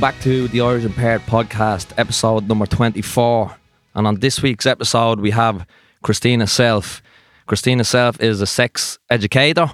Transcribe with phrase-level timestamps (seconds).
[0.00, 3.54] Welcome back to the Irish Impaired podcast, episode number 24.
[3.94, 5.66] And on this week's episode, we have
[6.02, 7.02] Christina Self.
[7.44, 9.70] Christina Self is a sex educator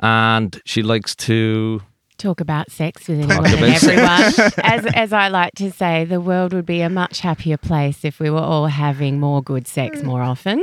[0.00, 1.80] and she likes to.
[2.18, 4.52] Talk about sex with anyone and everyone.
[4.62, 8.20] as, as I like to say, the world would be a much happier place if
[8.20, 10.62] we were all having more good sex more often.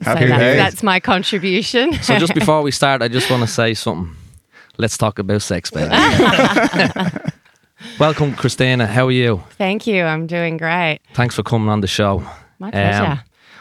[0.00, 0.56] Happy so that's, days.
[0.56, 1.92] that's my contribution.
[2.02, 4.16] So, just before we start, I just want to say something.
[4.78, 5.94] Let's talk about sex, baby.
[7.98, 8.86] Welcome, Christina.
[8.86, 9.42] How are you?
[9.50, 10.04] Thank you.
[10.04, 11.00] I'm doing great.
[11.14, 12.22] Thanks for coming on the show.
[12.58, 13.04] My pleasure.
[13.04, 13.20] Um,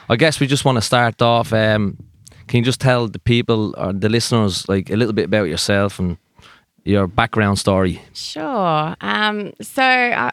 [0.10, 1.54] I guess we just want to start off.
[1.54, 1.98] Um,
[2.48, 6.00] can you just tell the people or the listeners like a little bit about yourself
[6.00, 6.18] and
[6.84, 8.02] your background story?
[8.14, 8.96] Sure.
[9.02, 10.32] Um, so uh,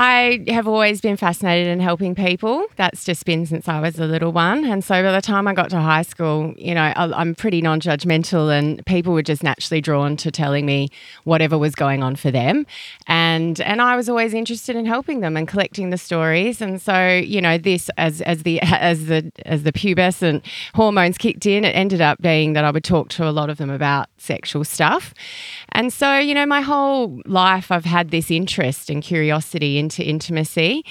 [0.00, 2.64] I have always been fascinated in helping people.
[2.76, 4.64] That's just been since I was a little one.
[4.64, 7.80] And so by the time I got to high school, you know, I'm pretty non
[7.80, 10.88] judgmental, and people were just naturally drawn to telling me
[11.24, 12.64] whatever was going on for them.
[13.08, 16.60] And and I was always interested in helping them and collecting the stories.
[16.60, 21.44] And so, you know, this as as the as the as the pubescent hormones kicked
[21.44, 24.06] in, it ended up being that I would talk to a lot of them about
[24.18, 25.12] sexual stuff.
[25.70, 30.84] And so, you know, my whole life I've had this interest and curiosity into intimacy.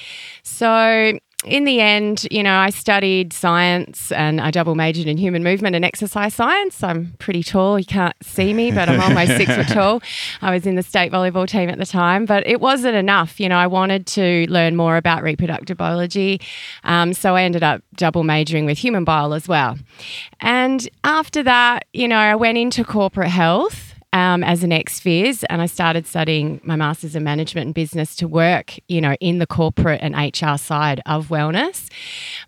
[0.44, 5.44] So, in the end, you know, I studied science and I double majored in human
[5.44, 6.82] movement and exercise science.
[6.82, 7.78] I'm pretty tall.
[7.78, 10.02] You can't see me, but I'm almost six foot tall.
[10.42, 13.40] I was in the state volleyball team at the time, but it wasn't enough.
[13.40, 16.42] You know, I wanted to learn more about reproductive biology.
[16.84, 19.78] Um, so I ended up double majoring with human bio as well.
[20.42, 23.87] And after that, you know, I went into corporate health
[24.18, 28.28] um, as an ex-phys and I started studying my master's in management and business to
[28.28, 31.88] work, you know, in the corporate and HR side of wellness.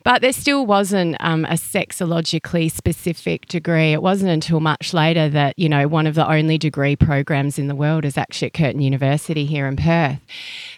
[0.04, 3.94] But there still wasn't um, a sexologically specific degree.
[3.94, 7.68] It wasn't until much later that, you know, one of the only degree programs in
[7.68, 10.20] the world is actually at Curtin University here in Perth.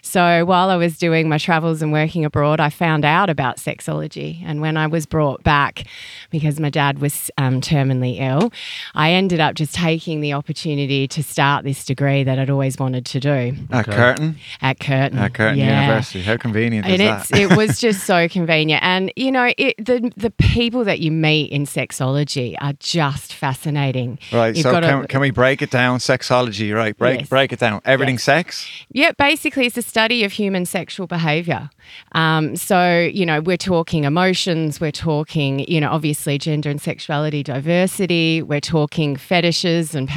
[0.02, 4.42] So while I was doing my travels and working abroad, I found out about sexology.
[4.44, 5.86] And when I was brought back,
[6.30, 8.52] because my dad was um, terminally ill,
[8.94, 13.06] I ended up just taking the opportunity to start this degree that I'd always wanted
[13.06, 15.18] to do At Curtin, at Curtin.
[15.18, 15.82] at Curtin Yeah.
[15.86, 16.22] University.
[16.22, 17.30] How convenient is And that?
[17.30, 18.82] it's, it was just so convenient.
[18.82, 24.18] And, you know, it, the, the people that you meet in sexology are just fascinating.
[24.32, 24.54] right.
[24.54, 25.98] You've So gotta- can, can we break it down?
[25.98, 26.96] Sexology, right?
[26.96, 27.28] Break Yes.
[27.28, 27.80] break it down.
[27.84, 28.22] Everything Yes.
[28.24, 28.68] sex.
[28.90, 31.70] Yeah, basically, it's a study of human sexual behavior.
[32.12, 37.42] Um, so, you know, we're talking emotions, we're talking, you know, obviously gender and sexuality
[37.42, 40.08] diversity, we're talking fetishes and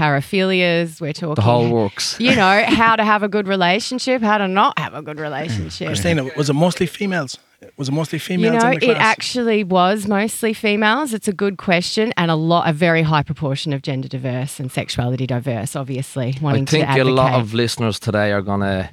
[0.45, 2.19] paraphilias, we're talking The whole works.
[2.25, 5.87] You know, how to have a good relationship, how to not have a good relationship.
[5.87, 7.37] Christina, was it mostly females?
[7.77, 8.55] Was it mostly females?
[8.55, 9.17] You females know, in the it class?
[9.17, 11.13] actually was mostly females.
[11.13, 14.71] It's a good question, and a lot, a very high proportion of gender diverse and
[14.71, 15.75] sexuality diverse.
[15.75, 18.89] Obviously, wanting I think to a lot of listeners today are going to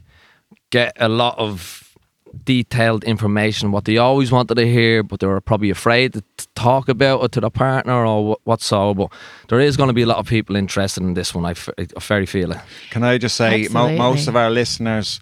[0.70, 1.96] get a lot of
[2.44, 6.41] detailed information, what they always wanted to hear, but they were probably afraid to t-
[6.54, 8.94] talk about it to the partner or wh- what so.
[8.94, 9.08] But
[9.48, 11.44] there is going to be a lot of people interested in this one.
[11.44, 12.58] I, f- I very feel it.
[12.90, 15.20] Can I just say, mo- most of our listeners,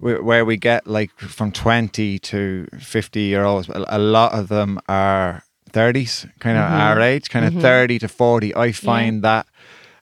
[0.00, 4.48] wh- where we get like from 20 to 50 year olds, a a lot of
[4.48, 5.42] them are
[5.72, 6.80] 30s, kind of Mm-hmm.
[6.80, 8.54] our age, kind of 30 to 40.
[8.56, 9.46] I find that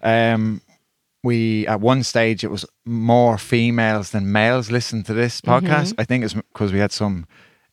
[0.02, 0.60] um,
[1.24, 5.66] we, at one stage, it was more females than males listen to this Mm-hmm.
[5.66, 5.94] podcast.
[5.98, 7.26] I think it's because we had some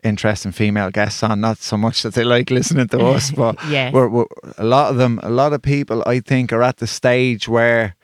[0.03, 3.93] interesting female guests on, not so much that they like listening to us, but Yes.
[3.93, 4.25] we're, we're,
[4.57, 7.95] a lot of them, a lot of people, I think, are at the stage where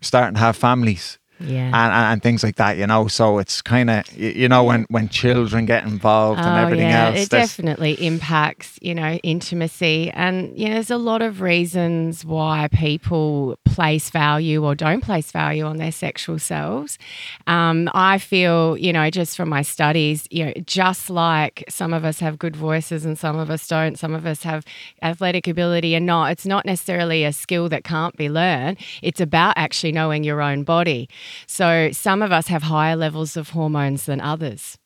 [0.00, 1.66] starting to have families yeah.
[1.66, 3.08] and, and, things like that, you know.
[3.08, 7.06] So it's kind of, you, know, when, when children get involved and everything Oh, yeah.
[7.08, 7.20] else.
[7.20, 10.10] It definitely impacts, you know, intimacy.
[10.12, 15.30] And, you know, there's a lot of reasons why people place value or don't place
[15.30, 16.98] value on their sexual selves.
[17.46, 22.04] Um, I feel, you know, just from my studies, you know, just like some of
[22.04, 24.64] us have good voices and some of us don't, some of us have
[25.02, 28.78] athletic ability and not, it's not necessarily a skill that can't be learned.
[29.02, 31.08] It's about actually knowing your own body.
[31.46, 34.78] So some of us have higher levels of hormones than others.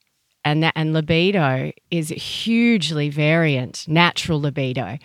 [0.43, 4.97] And that and libido is hugely variant natural libido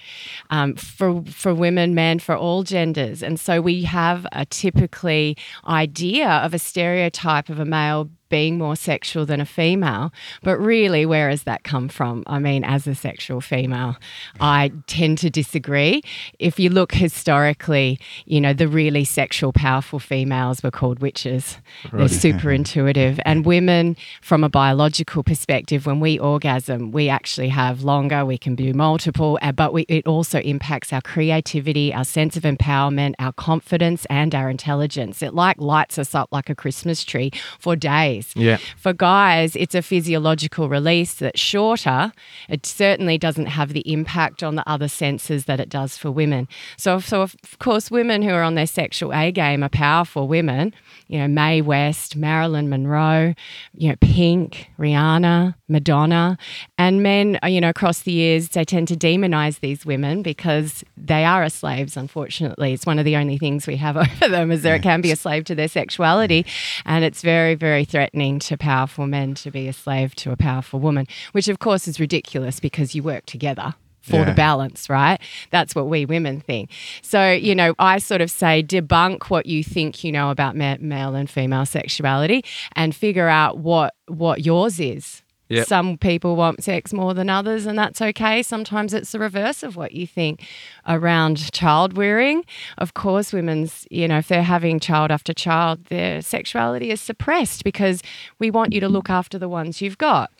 [0.49, 3.21] um, for for women men for all genders.
[3.21, 5.35] And so we have a typically
[5.67, 10.11] idea of a stereotype of a male being more sexual than a female.
[10.43, 12.23] But really, where has that come from?
[12.27, 13.97] I mean, as a sexual female,
[14.39, 16.01] I tend to disagree.
[16.39, 21.57] If you look historically, you know, the really sexual, powerful females were called witches.
[21.93, 23.19] They're super intuitive.
[23.25, 28.55] And women, from a biological perspective, when we orgasm, we actually have longer, we can
[28.55, 33.33] do multiple, uh, but we, it also impacts our creativity, our sense of empowerment, our
[33.33, 35.21] confidence, and our intelligence.
[35.21, 38.14] It like lights us up like a Christmas tree for days.
[38.35, 38.57] Yeah.
[38.77, 42.11] For guys, it's a physiological release that's shorter.
[42.49, 46.47] It certainly doesn't have the impact on the other senses that it does for women.
[46.77, 50.73] So, so of course, women who are on their sexual A game are powerful women.
[51.07, 53.33] You know, Mae West, Marilyn Monroe,
[53.77, 56.37] you know, Pink, Rihanna, Madonna,
[56.77, 57.37] and men.
[57.43, 61.43] uh, You know, across the years, they tend to demonize these women because they are
[61.43, 61.97] a slaves.
[61.97, 65.01] Unfortunately, it's one of the only things we have over them is that it can
[65.01, 66.45] be a slave to their sexuality,
[66.85, 70.79] and it's very, very threatening to powerful men to be a slave to a powerful
[70.79, 73.75] woman, which of course is ridiculous because you work together
[74.05, 75.19] for the balance, right?
[75.49, 76.69] That's what we women think.
[77.01, 80.77] So, you know, I sort of say debunk what you think you know about ma-
[80.79, 85.23] male and female sexuality and figure out what what yours is.
[85.49, 85.67] Yep.
[85.67, 88.41] Some people want sex more than others, and that's okay.
[88.41, 90.43] Sometimes it's the reverse of what you think
[90.87, 92.43] around child rearing.
[92.77, 97.63] Of course, women's, you know, if they're having child after child, their sexuality is suppressed
[97.63, 98.01] because
[98.39, 100.31] we want you to look after the ones you've got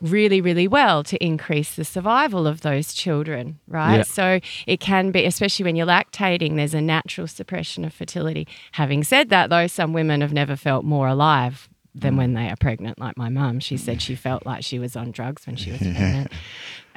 [0.00, 3.98] really, really well to increase the survival of those children, right?
[3.98, 4.02] Yeah.
[4.02, 8.46] So it can be, especially when you're lactating, there's a natural suppression of fertility.
[8.72, 12.56] Having said that, though, some women have never felt more alive than when they are
[12.56, 13.60] pregnant, like my mum.
[13.60, 16.32] She said she felt like she was on drugs when she was pregnant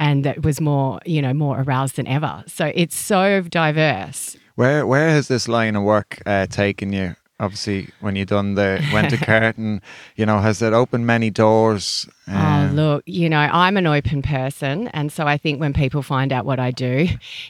[0.01, 2.43] and that was more, you know, more aroused than ever.
[2.47, 4.35] So it's so diverse.
[4.55, 7.15] Where where has this line of work uh, taken you?
[7.39, 9.81] Obviously, when you done the went to Curtin,
[10.15, 12.09] you know, has it opened many doors?
[12.31, 14.87] Oh, Um, look, you know, I'm an open person.
[14.89, 17.07] And so I think when people find out what I do,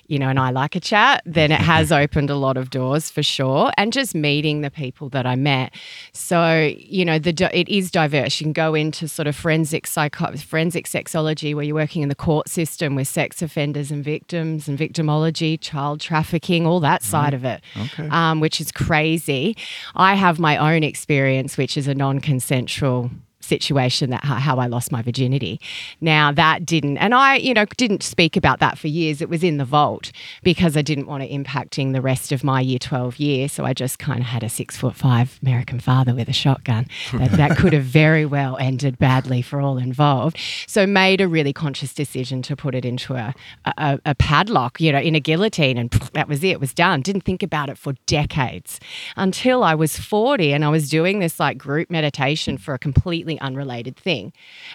[0.07, 3.09] you know, and I like a chat, then it has opened a lot of doors
[3.09, 3.71] for sure.
[3.77, 5.73] And just meeting the people that I met.
[6.13, 8.39] So, you know, the it is diverse.
[8.39, 12.15] You can go into sort of forensic psycho- forensic sexology where you're working in the
[12.15, 17.43] court system with sex offenders and victims and victimology, child trafficking, all that side of
[17.45, 18.07] it, Okay.
[18.09, 19.55] um, which is crazy.
[19.95, 23.11] I have my own experience, which is a non consensual
[23.51, 25.59] situation that how, I lost my virginity.
[25.99, 29.21] Now that didn't, and I, you know, didn't speak about that for years.
[29.21, 32.61] It was in the vault because I didn't want it impacting the rest of my
[32.61, 33.49] year 12 year.
[33.49, 36.85] So I just kind of had a six foot five American father with a shotgun
[37.11, 40.37] that, that could have very well ended badly for all involved.
[40.67, 43.33] So made a really conscious decision to put it into a,
[43.65, 46.51] a, a padlock, you know, in a guillotine and that was it.
[46.51, 47.01] It was done.
[47.01, 48.79] Didn't think about it for decades
[49.17, 53.39] until I was 40 and I was doing this like group meditation for a completely
[53.41, 54.33] unrelated thing.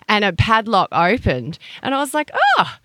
[0.08, 2.76] And a padlock opened and I was like, oh,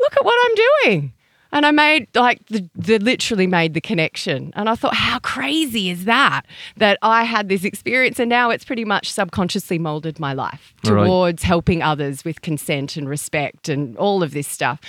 [0.00, 0.54] look at what I'm
[0.84, 1.12] doing.
[1.52, 4.52] And I made like the, the literally made the connection.
[4.56, 6.42] And I thought, how crazy is that?
[6.76, 11.04] That I had this experience and now it's pretty much subconsciously molded my life Right.
[11.06, 14.80] towards helping others with consent and respect and all of this stuff.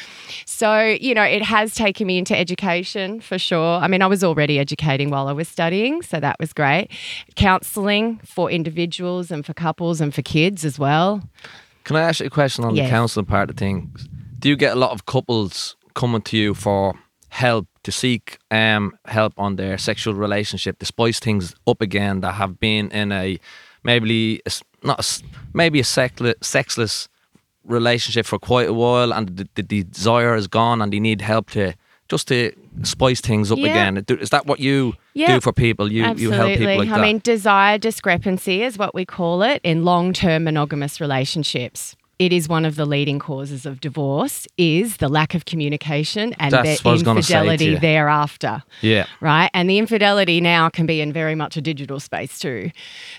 [0.46, 3.78] So, you know, it has taken me into education for sure.
[3.78, 6.90] I mean, I was already educating while I was studying, so that was great.
[7.36, 11.22] Counseling for individuals and for couples and for kids as well.
[11.86, 12.88] Can I ask you a question on Yes.
[12.88, 14.10] the counselling part of things?
[14.40, 16.94] Do you get a lot of couples coming to you for
[17.30, 22.34] help to seek um, help on their sexual relationship to spice things up again that
[22.42, 23.38] have been in a
[23.84, 24.52] maybe a
[24.84, 25.24] not a
[25.54, 27.10] maybe a sexless, sexless
[27.66, 31.50] relationship for quite a while and the, the desire is gone and they need help
[31.52, 31.74] to
[32.10, 32.52] just to
[32.84, 33.72] spice things up Yeah.
[33.72, 34.06] again.
[34.22, 35.34] Is that what you Yeah.
[35.36, 35.92] do for people?
[35.92, 37.02] You you help people like I that.
[37.02, 41.96] mean, desire discrepancy is what we call it in long-term monogamous relationships.
[42.20, 46.52] It is one of the leading causes of divorce is the lack of communication and
[46.52, 48.64] That's what the gonna say to infidelity thereafter.
[48.82, 49.06] yeah.
[49.22, 49.52] Right.
[49.54, 52.72] And the infidelity now can be in very much a digital space too.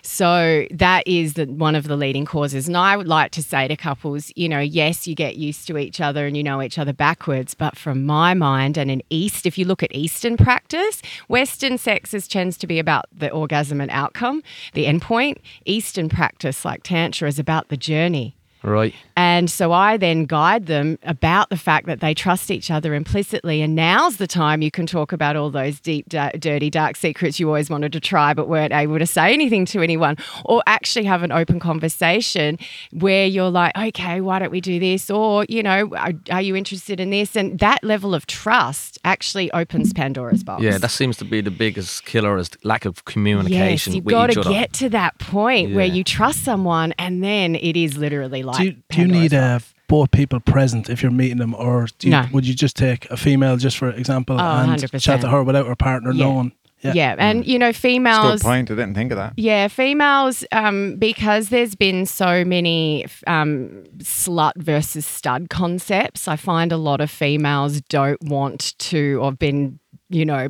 [0.02, 2.66] So that is the, one of the leading causes.
[2.66, 5.78] And I would like to say to couples, you know, yes, you get used to
[5.78, 7.54] each other and you know each other backwards.
[7.54, 12.14] But from my mind and in East, if you look at Eastern practice, Western sex
[12.14, 14.42] is, tends to be about the orgasm and outcome,
[14.74, 15.36] the endpoint.
[15.64, 18.34] Eastern practice, like Tantra, is about the journey.
[18.68, 18.94] Right.
[19.16, 23.62] And so I then guide them about the fact that they trust each other implicitly.
[23.62, 27.40] And now's the time you can talk about all those deep, da- dirty, dark secrets
[27.40, 31.04] you always wanted to try but weren't able to say anything to anyone, or actually
[31.04, 32.58] have an open conversation
[32.92, 35.10] where you're like, okay, why don't we do this?
[35.10, 37.36] Or, you know, are, are you interested in this?
[37.36, 40.62] And that level of trust actually opens Pandora's box.
[40.62, 44.30] Yeah, that seems to be the biggest killer is lack of communication Yes, you've got
[44.30, 48.57] to get to that point where you trust someone, and then it is literally like.
[48.58, 52.08] Do you, do you need uh, both people present if you're meeting them, or do
[52.08, 52.26] you, No.
[52.32, 55.00] would you just take a female, just for example, Oh, and 100%.
[55.02, 56.24] chat to her without her partner Yeah.
[56.24, 56.52] knowing?
[56.80, 57.16] Yeah.
[57.18, 58.40] and you know, females.
[58.40, 58.70] good point.
[58.70, 59.32] I didn't think of that.
[59.36, 66.70] Yeah, females, um, because there's been so many um, slut versus stud concepts, I find
[66.70, 70.48] a lot of females don't want to, or have been, you know,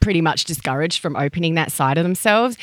[0.00, 2.56] pretty much discouraged from opening that side of themselves.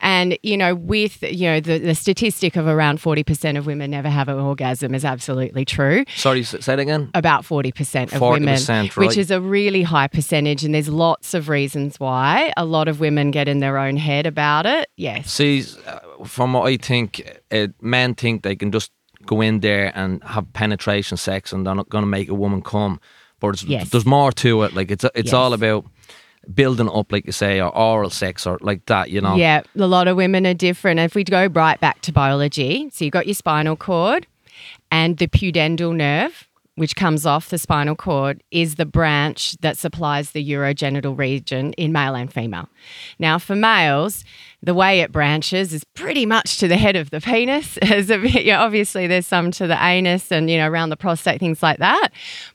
[0.00, 4.08] And, you know, with, you know, the, the statistic of around 40% of women never
[4.08, 7.10] have an orgasm is absolutely true Sorry, say it again.
[7.14, 9.16] about 40% of women, 40%, which right.
[9.18, 10.64] is a really high percentage.
[10.64, 12.52] And there's lots of reasons why.
[12.56, 14.88] A lot of women get in their own head about it.
[14.96, 15.30] Yes.
[15.32, 18.90] See, uh, from what I think, uh, men think they can just
[19.26, 22.60] go in there and have penetration sex and they're not going to make a woman
[22.62, 23.00] come.
[23.40, 23.90] But it's, Yes.
[23.90, 24.74] there's more to it.
[24.74, 25.32] Like it's it's Yes.
[25.34, 25.84] all about
[26.52, 29.10] building up, like you say, or oral sex or like that.
[29.10, 29.36] You know.
[29.36, 31.00] Yeah, a lot of women are different.
[31.00, 34.26] If we go right back to biology, so you've got your spinal cord
[34.90, 40.32] and the pudendal nerve, which comes off the spinal cord, is the branch that supplies
[40.32, 42.68] the urogenital region in male and female.
[43.18, 44.24] Now, for males,
[44.64, 47.76] the way it branches is pretty much to the head of the penis.
[47.82, 51.38] As a, yeah, obviously, there's some to the anus and you know around the prostate,
[51.38, 52.08] things like that.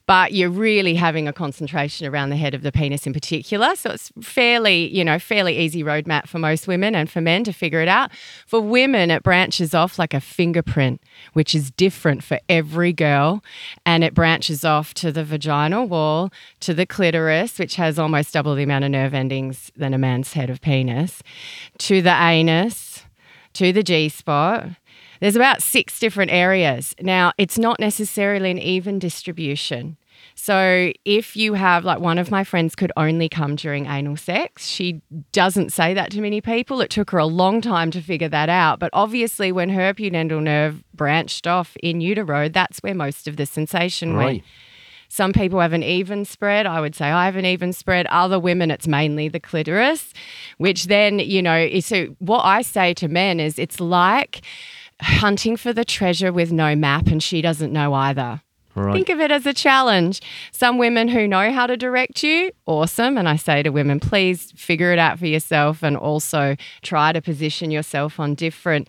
[0.08, 3.76] But you're really having a concentration around the head of the penis in particular.
[3.76, 7.54] So it's fairly, you know, fairly easy roadmap for most women and for men to
[7.54, 8.10] figure it out.
[8.48, 11.02] For women, it branches off like a fingerprint,
[11.34, 13.44] which is different for every girl,
[13.86, 18.56] and it branches off to the vaginal wall, to the clitoris, which has almost double
[18.56, 21.22] the amount of nerve endings than a man's head of penis,
[21.78, 23.04] to the anus,
[23.54, 24.68] to the G spot.
[25.20, 26.96] There's about six different areas.
[27.02, 29.98] Now, it's not necessarily an even distribution.
[30.36, 34.68] So, if you have, like, one of my friends could only come during anal sex,
[34.68, 35.02] she
[35.34, 36.80] doesn't say that to many people.
[36.80, 38.80] It took her a long time to figure that out.
[38.80, 43.46] But obviously, when her pudendal nerve branched off in utero, that's where most of the
[43.46, 44.44] sensation went.
[45.10, 46.66] Some people have an even spread.
[46.66, 48.06] I would say I have an even spread.
[48.08, 50.14] Other women, it's mainly the clitoris,
[50.58, 54.42] which then, you know, is- so what I say to men is it's like
[55.02, 58.42] hunting for the treasure with no map and she doesn't know either.
[58.76, 58.94] Right.
[58.94, 60.22] Think of it as a challenge.
[60.52, 63.18] Some women who know how to direct you, awesome.
[63.18, 67.22] And I say to women, please figure it out for yourself and also try to
[67.22, 68.88] position yourself on different.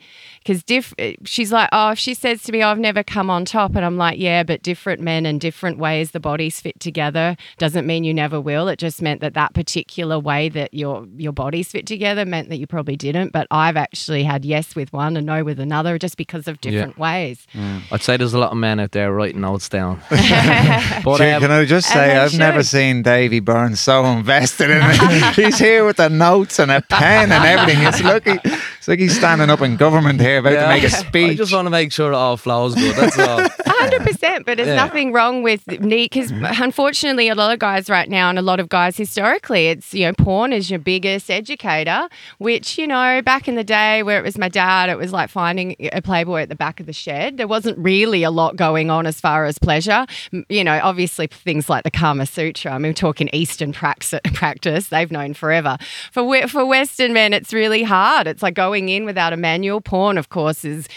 [0.50, 3.45] Because diff- she's like, oh, if she says to me, oh, I've never come on
[3.45, 3.76] top.
[3.76, 7.87] And I'm like, yeah, but different men and different ways the bodies fit together doesn't
[7.87, 8.66] mean you never will.
[8.66, 12.57] It just meant that that particular way that your, your bodies fit together meant that
[12.57, 13.30] you probably didn't.
[13.30, 16.99] But I've actually had yes with one and no with another just because of different
[16.99, 17.47] ways.
[17.92, 20.02] I'd say there's a lot of men out there writing notes down.
[20.11, 24.78] but Gee, um, can I just say, I've never seen Davy Burns so invested in
[24.83, 25.35] it.
[25.37, 27.85] he's here with the notes and a pen and everything.
[27.85, 30.88] It's like, he, it's like he's standing up in government here about to make a
[30.88, 31.32] speech.
[31.32, 32.96] I just want to make sure it all flows good.
[32.96, 33.46] That's all.
[33.80, 34.46] hundred percent.
[34.46, 34.76] But there's Yeah.
[34.76, 36.62] nothing wrong with need because mm-hmm.
[36.62, 40.06] unfortunately, a lot of guys right now, and a lot of guys historically, it's you
[40.06, 42.08] know, porn is your biggest educator.
[42.38, 45.30] Which you know, back in the day where it was my dad, it was like
[45.30, 47.37] finding a Playboy at the back of the shed.
[47.37, 50.06] There wasn't really a lot going on as far as pleasure.
[50.49, 52.72] You know, obviously things like the Kama Sutra.
[52.72, 54.88] I mean, we're talking Eastern practice.
[54.88, 55.76] They've known forever.
[56.12, 58.26] For for Western men, it's really hard.
[58.26, 59.80] It's like going in without a manual.
[59.80, 60.88] Porn, of course, is.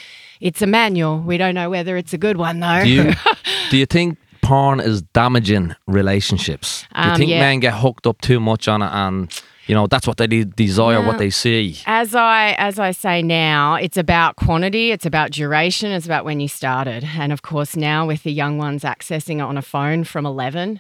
[0.41, 1.19] It's a manual.
[1.19, 2.83] We don't know whether it's a good one though.
[2.83, 3.13] Do you
[3.69, 6.85] do you think porn is damaging relationships?
[6.93, 7.39] Do you Um, think yeah.
[7.39, 9.31] men get hooked up too much on it and
[9.67, 11.07] you know that's what they de- desire, Yeah.
[11.07, 11.77] what they see?
[11.85, 16.39] As I as I say now, it's about quantity, it's about duration, it's about when
[16.41, 17.05] you started.
[17.17, 20.67] And of course now with the young ones accessing it on a phone from 11
[20.73, 20.79] Yeah,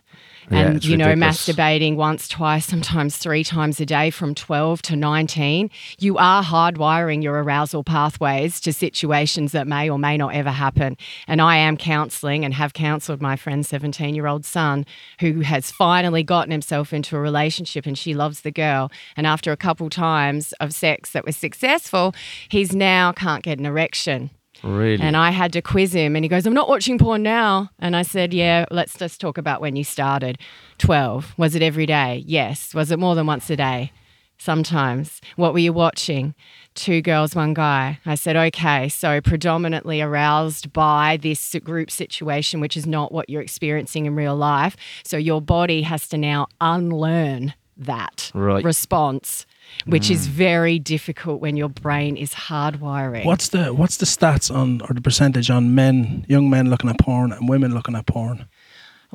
[0.49, 1.47] and it's you know ridiculous.
[1.47, 5.69] masturbating once, twice, sometimes three times a day from 12 to 19,
[5.99, 10.97] you are hardwiring your arousal pathways to situations that may or may not ever happen.
[11.27, 14.85] And I am counseling and have counseled my friend's 17-year-old son
[15.19, 18.91] who has finally gotten himself into a relationship and she loves the girl.
[19.15, 22.13] And after a couple times of sex that was successful,
[22.49, 24.29] he's now can't get an erection.
[24.63, 25.01] Really?
[25.01, 27.69] And I had to quiz him, and he goes, I'm not watching porn now.
[27.79, 30.37] And I said, Yeah, let's just talk about when you started.
[30.77, 31.33] 12.
[31.37, 32.23] Was it every day?
[32.25, 32.73] Yes.
[32.73, 33.91] Was it more than once a day?
[34.39, 35.21] sometimes.
[35.37, 36.35] What were you watching?
[36.75, 37.99] Two girls, one guy.
[38.05, 43.41] I said, okay, so predominantly aroused by this group situation, which is not what you're
[43.41, 44.75] experiencing in real life.
[45.05, 48.63] So your body has to now unlearn that Right.
[48.63, 49.45] response,
[49.85, 53.25] which is very difficult when your brain is hardwiring.
[53.25, 56.99] What's the what's the stats on or the percentage on men, young men looking at
[56.99, 58.47] porn and women looking at porn?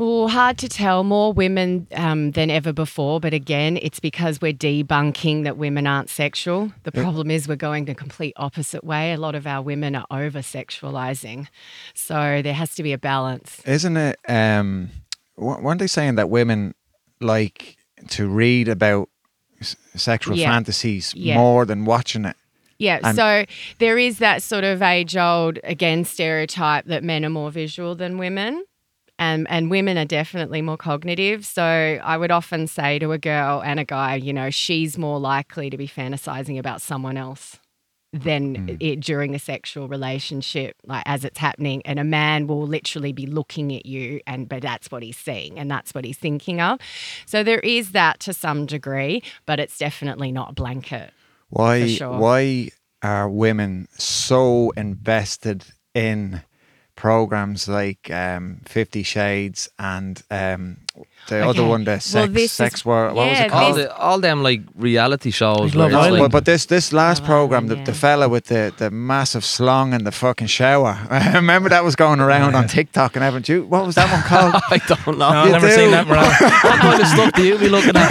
[0.01, 1.03] Oh, hard to tell.
[1.03, 3.19] More women um, than ever before.
[3.19, 6.73] But again, it's because we're debunking that women aren't sexual.
[6.85, 9.13] The problem is we're going the complete opposite way.
[9.13, 11.49] A lot of our women are over sexualizing.
[11.95, 13.61] So there has to be a balance.
[13.67, 14.21] Isn't it?
[14.29, 14.91] Um,
[15.37, 16.77] wa- weren't they saying that women
[17.21, 17.77] like
[18.11, 19.09] to read about s-
[19.61, 20.51] sexual Yeah.
[20.53, 21.37] fantasies Yeah.
[21.37, 22.37] more than watching it?
[22.79, 23.01] Yeah.
[23.03, 23.45] And- so
[23.79, 28.19] there is that sort of age old, again, stereotype that men are more visual than
[28.19, 28.65] women.
[29.21, 31.45] And, and women are definitely more cognitive.
[31.45, 35.19] So I would often say to a girl and a guy, you know, she's more
[35.19, 37.59] likely to be fantasizing about someone else
[38.13, 41.83] than it during a sexual relationship, like as it's happening.
[41.85, 45.59] And a man will literally be looking at you, and but that's what he's seeing
[45.59, 46.79] and that's what he's thinking of.
[47.27, 51.13] So there is that to some degree, but it's definitely not a blanket.
[51.51, 51.87] Why?
[51.87, 52.19] sure.
[52.19, 52.71] Why
[53.03, 56.43] are women so invested in
[56.97, 60.79] programs like um, Fifty Shades and um,
[61.29, 63.15] the other one, the Well, sex, this is- sex world?
[63.15, 63.77] What was it called?
[63.77, 65.75] this- the, all them like reality shows.
[65.75, 66.13] Love Island.
[66.15, 68.91] like- But, but this this last Love program, Island, the, the fella with the, the
[68.91, 70.99] massive slong in the fucking shower.
[71.11, 73.43] I remember that was going around on TikTok and everything.
[73.45, 74.55] Do you- What was that one called?
[74.71, 75.29] I don't know.
[75.31, 75.75] No, I've You never do.
[75.75, 76.07] seen that.
[76.07, 76.25] Moran.
[76.65, 78.11] what kind of stuff do you be looking at?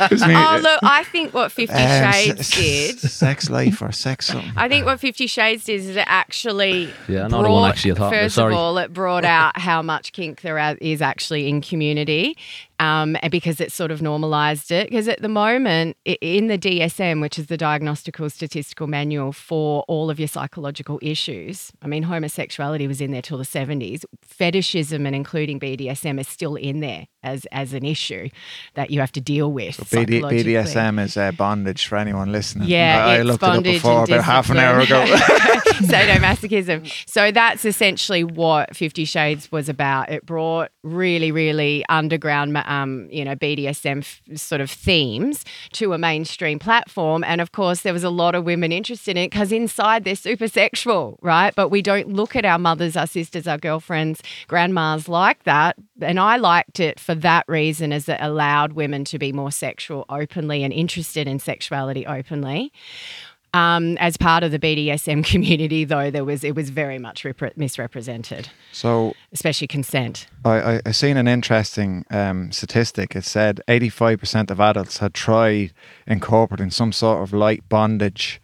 [0.00, 0.34] Excuse me.
[0.36, 2.98] Oh, look, I think what Fifty Um, Shades s- did.
[3.00, 4.52] Sex life or sex something.
[4.56, 7.92] I think what Fifty Shades did is it actually Yeah, I know the one actually
[7.92, 8.52] I thought First sorry.
[8.54, 12.36] of all, it brought out how much kink there is actually in community,
[12.78, 14.88] um, and because it sort of normalised it.
[14.88, 20.10] Because at the moment, in the DSM, which is the Diagnostical Statistical Manual for all
[20.10, 24.04] of your psychological issues, I mean, homosexuality was in there till the seventies.
[24.24, 28.28] Fetishism and including BDSM is still in there as as an issue
[28.74, 29.76] that you have to deal with.
[29.76, 30.22] BD.
[30.22, 32.68] BDSM is uh, bondage for anyone listening.
[32.68, 35.04] Yeah, I, I looked it up before about half an hour ago.
[35.78, 37.08] Sadomasochism.
[37.08, 40.10] So that's essentially what Fifty Shades was about.
[40.10, 45.98] It brought really, really underground, um, you know, BDSM f- sort of themes to a
[45.98, 49.52] mainstream platform, and of course, there was a lot of women interested in it because
[49.52, 51.54] inside they're super sexual, right?
[51.54, 55.76] But we don't look at our mothers, our sisters, our girlfriends, grandmas like that.
[56.00, 60.04] And I liked it for that reason, as it allowed women to be more sexual
[60.08, 62.72] openly and interested in sexuality openly.
[63.54, 67.56] Um, as part of the BDSM community, though, there was it was very much repre-
[67.56, 70.26] misrepresented, so especially consent.
[70.44, 73.16] I, I, I seen an interesting um, statistic.
[73.16, 75.72] It said 85% of adults had tried
[76.06, 78.40] incorporating some sort of light bondage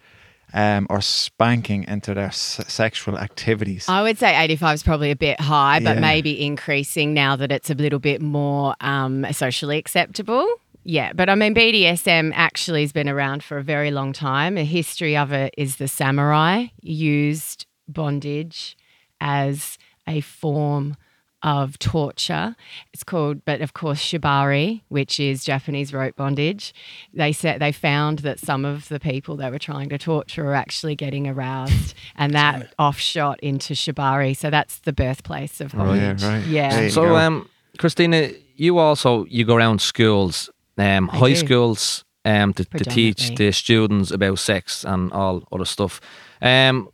[0.54, 3.86] um, or spanking into their s- sexual activities.
[3.88, 6.00] I would say 85 is probably a bit high, but Yeah.
[6.00, 10.46] maybe increasing now that it's a little bit more um, socially acceptable.
[10.84, 14.58] Yeah, but I mean, BDSM actually has been around for a very long time.
[14.58, 18.76] A history of it is the samurai used bondage
[19.20, 20.96] as a form
[21.42, 22.56] of torture.
[22.94, 26.72] It's called, but of course, shibari, which is Japanese rope bondage.
[27.12, 30.54] They said they found that some of the people they were trying to torture were
[30.54, 34.34] actually getting aroused, and that offshot into shibari.
[34.36, 36.22] So that's the birthplace of Oh, yeah, bondage.
[36.24, 36.46] right.
[36.46, 36.88] Yeah.
[36.88, 37.16] So, go.
[37.16, 41.36] um, Christina, you also you go around schools, um, high do.
[41.36, 46.00] schools, um, to, to teach the students about sex and all other stuff.
[46.40, 46.88] Um,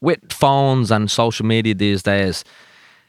[0.00, 2.44] with phones and social media these days,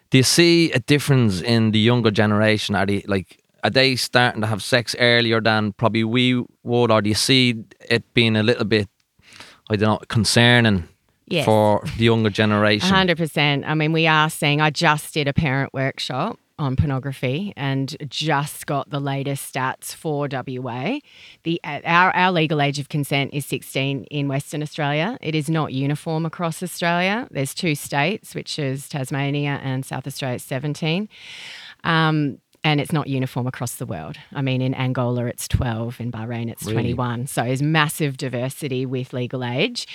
[0.09, 2.75] do you see a difference in the younger generation?
[2.75, 7.01] Are they like are they starting to have sex earlier than probably we would, or
[7.01, 8.89] do you see it being a little bit,
[9.69, 10.87] I don't know, concerning
[11.25, 11.45] Yes.
[11.45, 12.89] for the younger generation?
[12.89, 13.63] hundred percent.
[13.65, 14.61] I mean, we are seeing.
[14.61, 20.27] I just did a parent workshop on pornography and just got the latest stats for
[20.31, 20.99] WA.
[21.43, 25.17] The our our legal age of consent is sixteen in Western Australia.
[25.21, 27.27] It is not uniform across Australia.
[27.31, 31.09] There's two states, which is Tasmania and South Australia, it's seventeen.
[31.83, 34.17] Um, and it's not uniform across the world.
[34.33, 36.93] I mean, in Angola, it's 12, in Bahrain, it's Really?
[36.93, 37.27] 21.
[37.27, 39.85] So there's massive diversity with legal age.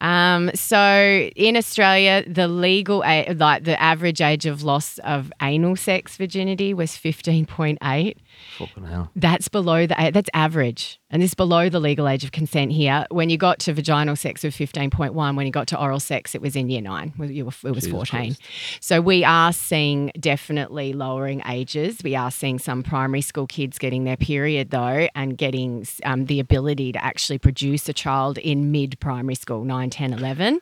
[0.00, 5.76] Um, so in Australia, the legal, a- like the average age of loss of anal
[5.76, 8.16] sex virginity was 15.8.
[8.58, 9.10] Fucking hell.
[9.16, 10.98] That's below the, that's average.
[11.10, 13.06] And this is below the legal age of consent here.
[13.10, 15.36] When you got to vaginal sex, it was 15.1.
[15.36, 17.12] When you got to oral sex, it was in year nine.
[17.18, 18.20] It was- It was Jesus 14.
[18.36, 18.42] Christ.
[18.80, 21.98] So we are seeing definitely lowering ages.
[22.02, 26.40] We are seeing some primary school kids getting their period though and getting um, the
[26.40, 30.60] ability to actually produce a child in mid primary school, 9, 10, 11.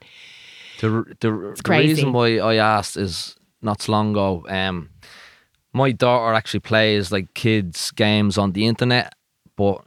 [0.81, 0.89] The,
[1.21, 4.47] the, the reason why I asked is not so long ago.
[4.49, 4.89] Um,
[5.73, 9.15] my daughter actually plays like kids games on the internet,
[9.57, 9.85] but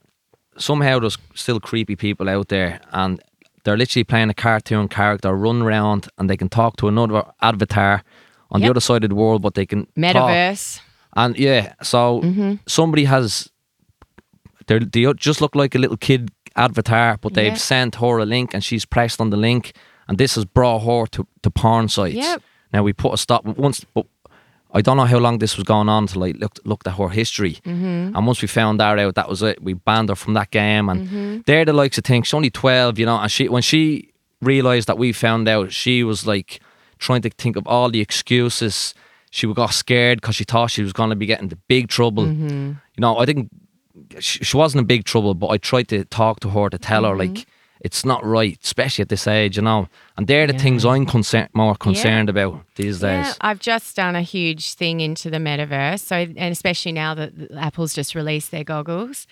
[0.57, 3.19] somehow there's still creepy people out there, and
[3.63, 8.03] they're literally playing a cartoon character, run around, and they can talk to another avatar
[8.51, 9.93] on the other side of the world, but they can talk.
[9.97, 10.79] Metaverse.
[11.15, 12.53] And yeah, so Mm-hmm.
[12.67, 13.49] somebody has
[14.67, 17.57] they they just look like a little kid avatar, but they've Yeah.
[17.57, 19.73] sent her a link and she's pressed on the link,
[20.07, 22.15] and this has brought her to, to porn sites.
[22.15, 22.41] Yep.
[22.73, 24.05] Now we put a stop once, but
[24.75, 27.09] I don't know how long this was going on till I looked looked at her
[27.09, 28.15] history, Mm-hmm.
[28.15, 29.61] and once we found that out, that was it.
[29.63, 31.37] We banned her from that game, and Mm-hmm.
[31.45, 32.27] they're the likes of things.
[32.27, 36.03] She's only twelve, you know, and she when she realized that we found out, she
[36.03, 36.59] was like
[36.97, 38.93] trying to think of all the excuses.
[39.31, 42.25] She got scared because she thought she was going to be getting the big trouble.
[42.25, 42.71] Mm-hmm.
[42.95, 43.49] You know, I think
[44.19, 47.03] she, she wasn't in big trouble, but I tried to talk to her to tell
[47.03, 47.35] her Mm-hmm.
[47.35, 47.47] like
[47.83, 49.89] it's not right, especially at this age, you know.
[50.17, 53.27] And they're the things I'm concerned more concerned about these days.
[53.27, 55.99] Yeah, I've just done a huge thing into the metaverse.
[55.99, 59.27] So, and especially now that Apple's just released their goggles.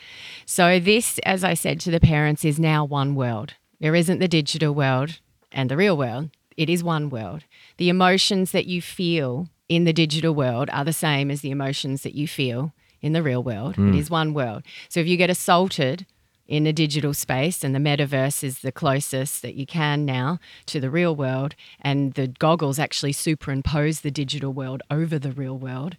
[0.45, 3.53] So, this, as I said to the parents, is now one world.
[3.79, 5.19] There isn't the digital world
[5.51, 6.29] and the real world.
[6.57, 7.45] It is one world.
[7.77, 12.03] The emotions that you feel in the digital world are the same as the emotions
[12.03, 13.75] that you feel in the real world.
[13.75, 13.93] It hmm.
[13.93, 14.63] is one world.
[14.89, 16.05] So, if you get assaulted,
[16.47, 20.79] in a digital space, and the metaverse is the closest that you can now to
[20.79, 21.55] the real world.
[21.79, 25.97] And the goggles actually superimpose the digital world over the real world.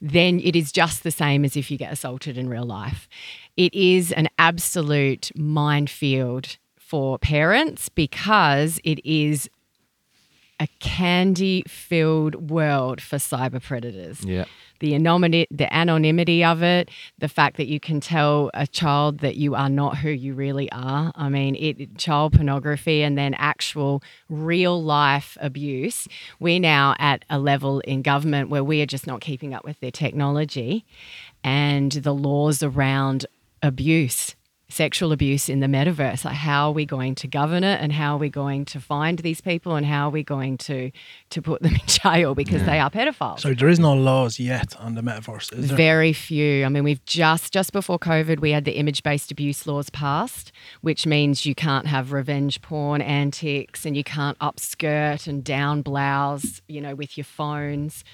[0.00, 3.08] Then it is just the same as if you get assaulted in real life.
[3.56, 9.48] It is an absolute minefield for parents because it is
[10.60, 14.44] a candy filled world for cyber predators Yeah.
[14.82, 19.36] The anonymity, the anonymity of it, the fact that you can tell a child that
[19.36, 21.12] you are not who you really are.
[21.14, 26.08] I mean, it child pornography and then actual real life abuse.
[26.40, 29.78] We're now at a level in government where we are just not keeping up with
[29.78, 30.84] their technology
[31.44, 33.24] and the laws around
[33.62, 34.34] abuse.
[34.72, 36.24] Sexual abuse in the metaverse.
[36.24, 39.18] Like how are we going to govern it, and how are we going to find
[39.18, 40.90] these people, and how are we going to
[41.28, 43.40] to put them in jail because they are pedophiles?
[43.40, 45.76] So there is no laws yet on the metaverse, is there?
[45.76, 46.64] Very few.
[46.64, 51.06] I mean, we've just just before COVID, we had the image-based abuse laws passed, which
[51.06, 56.80] means you can't have revenge porn antics, and you can't upskirt and down blouse, you
[56.80, 58.04] know, with your phones,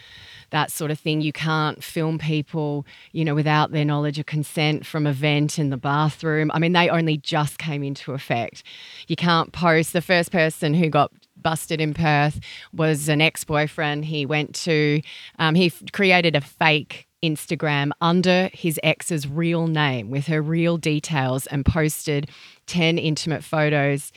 [0.50, 1.20] that sort of thing.
[1.20, 5.70] You can't film people, you know, without their knowledge or consent from a vent in
[5.70, 6.47] the bathroom.
[6.52, 8.62] I mean, they only just came into effect.
[9.06, 9.92] You can't post.
[9.92, 12.40] The first person who got busted in Perth
[12.72, 14.04] was an ex boyfriend.
[14.06, 15.00] He went to,
[15.38, 20.76] um, he f- created a fake Instagram under his ex's real name with her real
[20.76, 22.30] details and posted
[22.66, 24.12] 10 intimate photos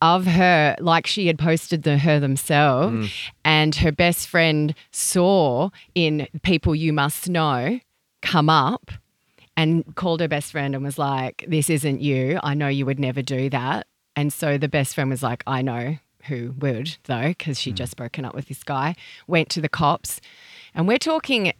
[0.00, 3.10] of her like she had posted the, her themselves
[3.44, 7.80] and her best friend saw in people you must know
[8.22, 8.92] come up
[9.58, 12.38] and called her best friend and was like this isn't you.
[12.44, 13.88] I know you would never do that.
[14.14, 17.76] And so the best friend was like i know who would though because she'd hmm.
[17.76, 18.94] just broken up with this guy.
[19.26, 20.20] Went to the cops.
[20.74, 21.52] And we're talking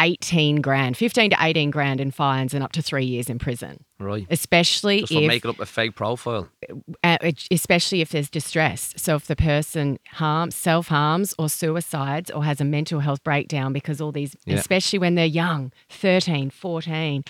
[0.00, 3.84] 18 grand 15 to 18 grand in fines and up to three years in prison
[4.00, 4.26] Right.
[4.28, 6.48] especially Just for if making up a fake profile.
[7.04, 7.16] uh,
[7.50, 8.92] especially if there's distress.
[8.96, 13.72] So if the person harms, self harms, or suicides, or has a mental health breakdown
[13.72, 14.56] because all these, Yeah.
[14.56, 17.24] especially when they're young, 13, 14,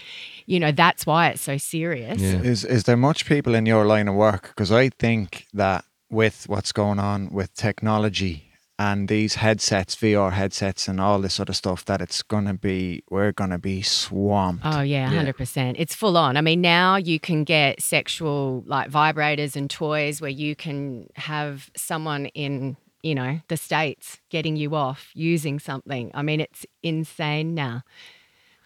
[0.47, 2.21] you know, that's why it's so serious.
[2.21, 2.41] Yeah.
[2.43, 4.49] Is is there much people in your line of work?
[4.49, 10.89] Because I think that with what's going on with technology and these headsets, VR headsets,
[10.89, 14.65] and all this sort of stuff, that it's gonna be we're gonna be swamped.
[14.67, 15.17] Oh yeah, Yeah.
[15.17, 15.77] hundred percent.
[15.79, 16.37] It's full on.
[16.37, 21.71] I mean, now you can get sexual like vibrators and toys where you can have
[21.77, 26.11] someone in you know the states getting you off using something.
[26.15, 27.83] I mean, it's insane now.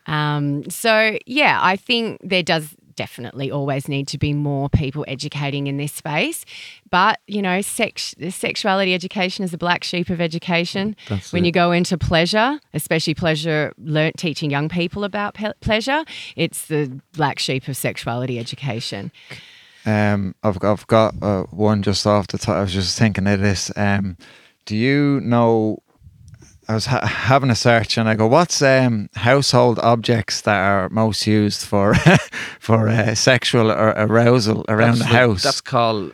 [0.06, 5.68] Um, so yeah, I think there does definitely always need to be more people educating
[5.68, 6.44] in this space.
[6.90, 10.96] But you know, sex sexuality education is a black sheep of education.
[11.08, 11.46] That's when it.
[11.46, 17.00] you go into pleasure, especially pleasure, learn, teaching young people about pe- pleasure, it's the
[17.12, 19.12] black sheep of sexuality education.
[19.86, 22.56] Um, I've I've got uh, one just off the top.
[22.56, 23.70] I was just thinking of this.
[23.76, 24.16] Um,
[24.66, 25.78] do you know?
[26.68, 30.88] I was ha- having a search and I go, "What's um, household objects that are
[30.90, 31.94] most used for
[32.60, 36.12] for uh, sexual or arousal around That's the like- house?" That's called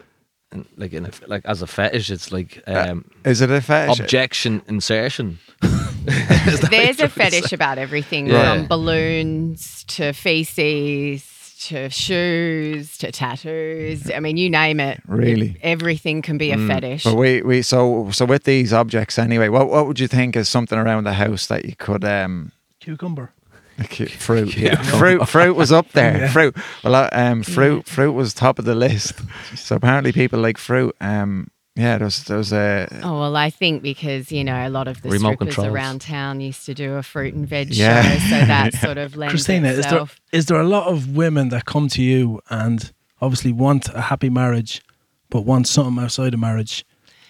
[0.77, 2.11] like in a, like as a fetish.
[2.11, 3.99] It's like Uh, um, Is it a fetish?
[4.01, 5.39] objection insertion.
[6.05, 8.55] There's a fetish about everything Yeah.
[8.55, 11.25] from balloons to feces
[11.65, 14.11] to shoes to tattoos.
[14.11, 15.01] I mean, you name it.
[15.07, 15.57] Really?
[15.63, 17.05] Everything can be a fetish.
[17.05, 20.49] But we, we so so with these objects anyway, what what would you think is
[20.49, 23.33] something around the house that you could um Cucumber.
[24.19, 26.19] Fruit, yeah, fruit, fruit was up there.
[26.19, 26.33] Yeah.
[26.33, 29.15] Fruit, well, uh, um, fruit, fruit was top of the list.
[29.57, 30.95] So apparently, people like fruit.
[31.01, 34.69] Um, yeah, there was, there was a Oh well, I think because you know a
[34.71, 35.75] lot of the Remote strippers controls.
[35.75, 38.03] around town used to do a fruit and veg Yeah.
[38.03, 40.21] show, so that sort of lends Christina, is there itself.
[40.33, 44.31] is there a lot of women that come to you and obviously want a happy
[44.31, 44.83] marriage,
[45.31, 46.85] but want something outside of marriage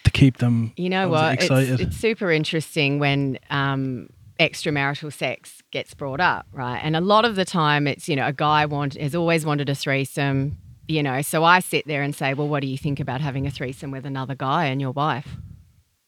[0.05, 0.73] to keep them?
[0.77, 1.35] You know what?
[1.35, 1.81] It's, Excited.
[1.81, 6.79] it's super interesting when um, extramarital sex gets brought up, right?
[6.83, 9.69] And a lot of the time, it's you know a guy want has always wanted
[9.71, 11.23] a threesome, you know.
[11.23, 13.91] So I sit there and say, well, what do you think about having a threesome
[13.91, 15.29] with another guy and your wife?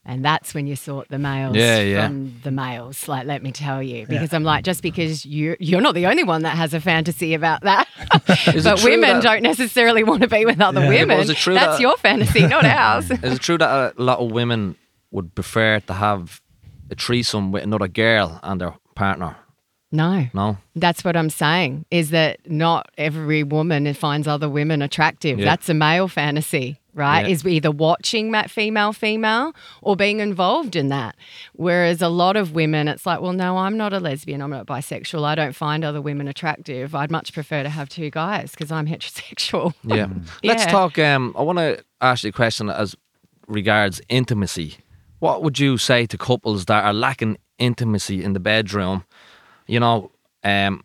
[0.09, 2.07] And that's when you sort the males Yeah, yeah.
[2.07, 3.09] from the males.
[3.09, 6.23] Like, let me tell you, because I'm like, just because you you're not the only
[6.23, 7.89] one that has a fantasy about that,
[8.27, 10.89] but women that- don't necessarily want to be with other Yeah.
[10.91, 11.19] women.
[11.19, 13.11] is it true that's that- your fantasy, not ours.
[13.11, 14.77] Is it true that a lot of women
[15.11, 16.41] would prefer to have
[16.89, 19.35] a threesome with another girl and their partner?
[19.97, 20.29] No.
[20.35, 20.59] No.
[20.75, 25.39] That's what I'm saying is that not every woman finds other women attractive.
[25.39, 25.47] Yeah.
[25.47, 27.23] That's a male fantasy, right?
[27.23, 27.33] Yeah.
[27.33, 31.17] Is either watching that female female or being involved in that.
[31.55, 34.41] Whereas a lot of women, it's like, well, no, I'm not a lesbian.
[34.43, 35.25] I'm not bisexual.
[35.25, 36.95] I don't find other women attractive.
[36.95, 39.75] I'd much prefer to have two guys because I'm heterosexual.
[39.83, 40.09] Yeah.
[40.45, 40.99] Let's talk.
[40.99, 42.95] Um, I want to ask you a question as
[43.49, 44.77] regards intimacy.
[45.19, 49.05] What would you say to couples that are lacking intimacy in the bedroom?
[49.67, 50.11] You know,
[50.45, 50.83] um,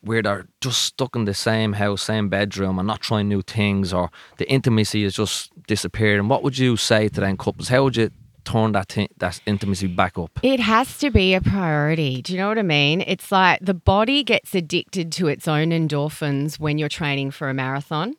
[0.00, 3.92] where they're just stuck in the same house, same bedroom, and not trying new things,
[3.92, 6.28] or the intimacy is just disappearing.
[6.28, 7.68] What would you say to them couples?
[7.68, 8.10] How would you
[8.44, 10.40] turn that thi- that intimacy back up?
[10.42, 12.22] It has to be a priority.
[12.22, 13.02] Do you know what I mean?
[13.02, 17.54] It's like the body gets addicted to its own endorphins when you're training for a
[17.54, 18.14] marathon.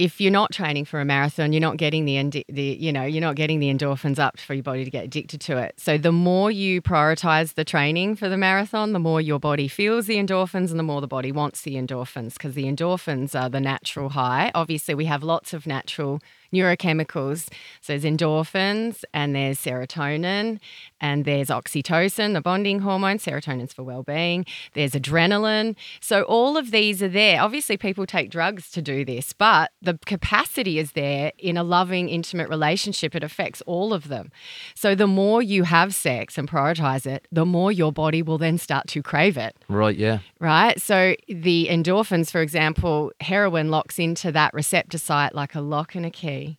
[0.00, 3.20] If you're not training for a marathon, you're not getting the, the you know you're
[3.20, 5.74] not getting the endorphins up for your body to get addicted to it.
[5.76, 10.06] So the more you prioritize the training for the marathon, the more your body feels
[10.06, 13.60] the endorphins, and the more the body wants the endorphins because the endorphins are the
[13.60, 14.50] natural high.
[14.54, 17.48] Obviously, we have lots of natural neurochemicals.
[17.80, 20.60] So there's endorphins and there's serotonin
[21.00, 23.18] and there's oxytocin, the bonding hormone.
[23.18, 24.44] Serotonin's for well-being.
[24.74, 25.76] There's adrenaline.
[26.00, 27.40] So all of these are there.
[27.40, 32.08] Obviously, people take drugs to do this, but the capacity is there in a loving,
[32.08, 33.14] intimate relationship.
[33.14, 34.30] It affects all of them.
[34.74, 38.58] So the more you have sex and prioritize it, the more your body will then
[38.58, 39.96] start to crave it Right?
[39.96, 40.18] Yeah.
[40.38, 40.80] right?
[40.80, 46.04] So the endorphins, for example, heroin locks into that receptor site like a lock and
[46.04, 46.58] a key.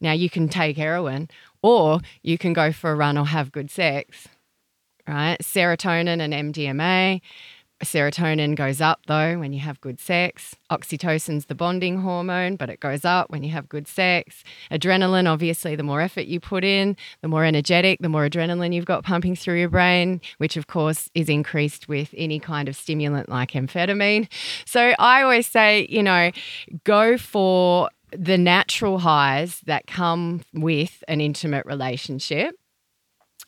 [0.00, 1.28] Now you can take heroin
[1.62, 4.28] or you can go for a run or have good sex,
[5.08, 5.38] right?
[5.40, 7.20] Serotonin and MDMA.
[7.84, 10.56] Serotonin goes up though when you have good sex.
[10.70, 14.42] Oxytocin's the bonding hormone, but it goes up when you have good sex.
[14.70, 18.86] Adrenaline, obviously, the more effort you put in, the more energetic, the more adrenaline you've
[18.86, 23.28] got pumping through your brain, which of course is increased with any kind of stimulant
[23.28, 24.28] like amphetamine.
[24.64, 26.30] So I always say, you know,
[26.84, 32.54] go for the natural highs that come with an intimate relationship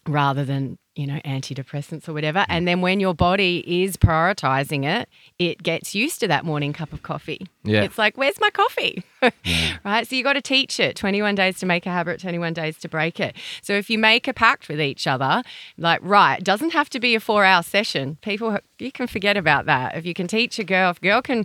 [0.07, 2.41] rather than you know antidepressants or whatever.
[2.41, 2.47] Mm.
[2.49, 5.09] And then when your body is prioritizing it
[5.39, 7.83] it gets used to that morning cup of coffee Yeah.
[7.83, 9.02] it's like where's my coffee
[9.85, 12.78] right so you got to teach it 21 days to make a habit 21 days
[12.78, 15.42] to break it so if you make a pact with each other
[15.76, 19.37] like right it doesn't have to be a four hour session people you can forget
[19.37, 21.44] about that if you can teach a girl if a girl can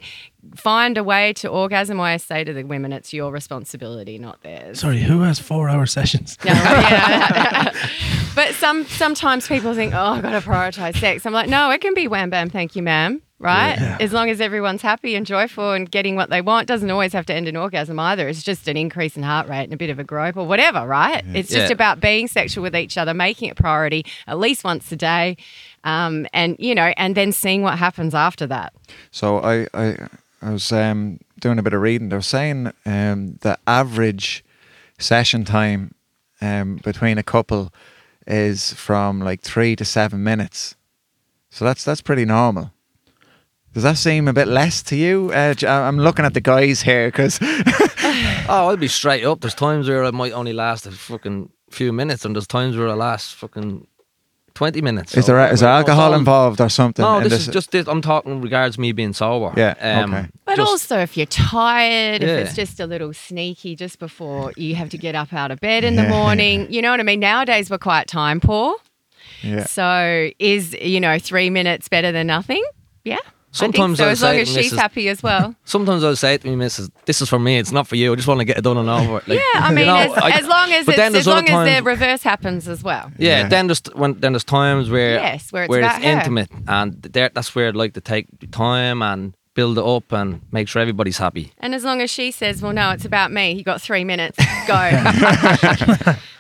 [0.56, 4.80] find a way to orgasm i say to the women it's your responsibility not theirs
[4.80, 6.38] Sorry, who has four hour sessions?
[6.46, 7.74] no, yeah.
[8.36, 11.26] but some sometimes people think, oh, I've got to prioritize sex.
[11.26, 13.22] I'm like, no, it can be wham bam, thank you, ma'am.
[13.44, 13.78] Right?
[13.78, 13.98] Yeah.
[14.00, 17.26] As long as everyone's happy and joyful and getting what they want, doesn't always have
[17.28, 18.28] to end in orgasm either.
[18.30, 20.88] It's just an increase in heart rate and a bit of a grope or whatever,
[20.88, 21.24] right?
[21.34, 21.74] It's just Yeah.
[21.74, 25.36] about being sexual with each other, making it priority at least once a day,
[25.84, 28.72] um, and you know, and then seeing what happens after that.
[29.12, 30.08] So I I,
[30.42, 32.10] I was um, doing a bit of reading.
[32.10, 34.44] They were saying um, the average
[35.00, 35.94] session time
[36.42, 37.74] um, between a couple
[38.26, 40.76] is from like three to seven minutes.
[41.50, 42.72] So that's that's pretty normal.
[43.74, 45.32] Does that seem a bit less to you?
[45.34, 49.42] Uh, J- I'm looking at the guys here because Oh, I'll be straight up.
[49.42, 52.88] There's times where it might only last a fucking few minutes, and there's times where
[52.88, 53.88] it lasts fucking
[54.54, 55.18] 20 minutes.
[55.18, 57.02] Is So there is there alcohol we're- involved or something?
[57.04, 57.88] No, in this is just this.
[57.88, 59.52] I'm talking regards me being sober.
[59.58, 60.28] Yeah, Um, okay.
[60.46, 62.28] But just- also, if you're tired, Yeah.
[62.38, 65.60] if it's just a little sneaky just before you have to get up out of
[65.60, 67.20] bed in the morning, you know what I mean?
[67.22, 68.76] Nowadays, we're quite time poor.
[69.42, 69.64] yeah.
[69.66, 72.64] So, is, you know, three minutes better than nothing?
[73.04, 73.18] Yeah.
[73.54, 74.78] Sometimes I I'll think so, as long say as to she's Mrs.
[74.78, 75.56] happy as well.
[75.64, 77.58] Sometimes I'll say to me, Mrs., "This is for me.
[77.60, 78.12] It's not for you.
[78.12, 79.96] I just want to get it done and over." Like, yeah, I you mean, know,
[79.96, 82.24] as, I- as long as but it's, then as there's long other as the reverse
[82.24, 83.12] happens as well.
[83.18, 83.48] Yeah, Yeah.
[83.48, 86.10] then there's when then there's times where Yes, where it's about her.
[86.10, 90.42] intimate, and there that's where I'd like to take time and build it up and
[90.52, 91.52] make sure everybody's happy.
[91.60, 94.38] And as long as she says, well, no, it's about me, you got three minutes,
[94.68, 94.74] go.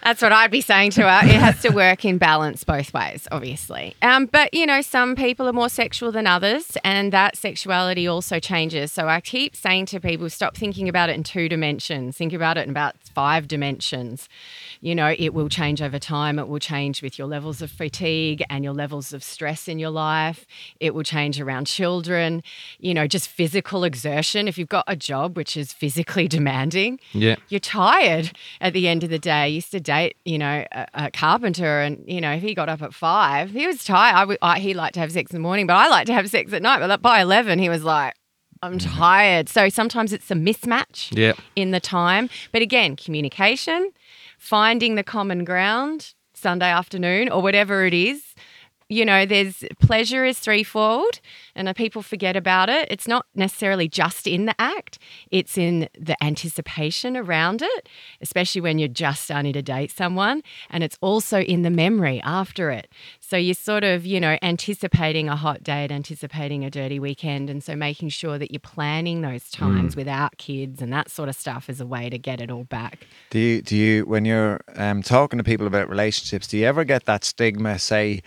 [0.04, 1.28] That's what I'd be saying to her.
[1.28, 3.96] It has to work in balance both ways, obviously.
[4.02, 8.40] Um, but, you know, some people are more sexual than others, and that sexuality also
[8.40, 8.92] changes.
[8.92, 12.58] So I keep saying to people, stop thinking about it in two dimensions, think about
[12.58, 14.28] it in about five dimensions.
[14.84, 18.44] You know, it will change over time, it will change with your levels of fatigue
[18.50, 20.46] and your levels of stress in your life,
[20.82, 22.44] it will change around children,
[22.80, 24.46] you know, just physical exertion.
[24.46, 29.06] If you've got a job which is physically demanding, Yeah, you're tired at the end
[29.06, 29.32] of the day.
[29.32, 32.68] I used to date, you know, a, a carpenter, and you know, if he got
[32.68, 34.16] up at five, he was tired.
[34.16, 36.14] I, w- I- he liked to have sex in the morning, but I like to
[36.14, 36.80] have sex at night.
[36.80, 38.16] But by eleven, he was like,
[38.62, 38.98] "I'm mm-hmm.
[38.98, 42.30] tired." So sometimes it's a mismatch yeah, in the time.
[42.52, 43.92] But again, communication,
[44.44, 48.33] finding the common ground Sunday afternoon or whatever it is.
[48.94, 51.20] You know, there's pleasure is threefold,
[51.56, 52.88] and uh, people forget about it.
[52.92, 55.00] It's not necessarily just in the act,
[55.32, 57.90] it's in the anticipation around it,
[58.22, 60.44] especially when you're just starting to date someone.
[60.70, 62.88] And it's also in the memory after it.
[63.20, 67.50] So you're sort of, you know, anticipating a hot date, anticipating a dirty weekend.
[67.50, 71.36] And so making sure that you're planning those times without kids and that sort of
[71.36, 73.08] stuff is a way to get it all back.
[73.32, 76.46] Do you do you when you're um, talking to people about relationships?
[76.46, 77.80] Do you ever get that stigma?
[77.80, 78.22] Say,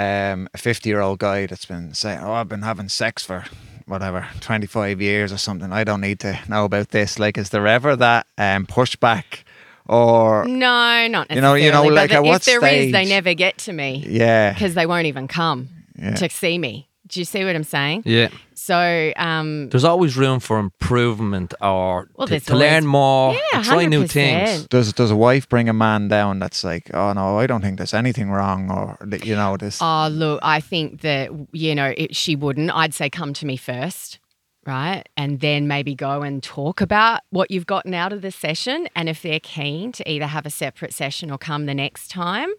[0.00, 3.44] um, a fifty-year-old guy that's been saying, "Oh, I've been having sex for
[3.86, 5.72] whatever twenty-five years or something.
[5.72, 9.44] I don't need to know about this." Like, is there ever that um, pushback,
[9.86, 13.34] or No, not You know- you know, like, at what if there is, they never
[13.34, 16.14] get to me yeah, because they won't even come Yeah.
[16.14, 16.86] to see me.
[17.10, 18.02] Do you see what I'm saying?
[18.06, 18.28] yeah.
[18.54, 23.62] So, um, There's always room for improvement or Well, to, there's to learn more, Yeah,
[23.62, 24.10] to try new 100%.
[24.10, 24.66] things.
[24.68, 27.78] does does a wife bring a man down that's like, "Oh no, I don't think
[27.78, 29.78] there's anything wrong," or you know, this?
[29.80, 32.70] Oh, look, I think that, you know, it, she wouldn't.
[32.76, 34.18] I'd say come to me first,
[34.66, 35.04] right?
[35.16, 38.88] And then maybe go and talk about what you've gotten out of the session.
[38.94, 42.50] And if they're keen to either have a separate session or come the next time,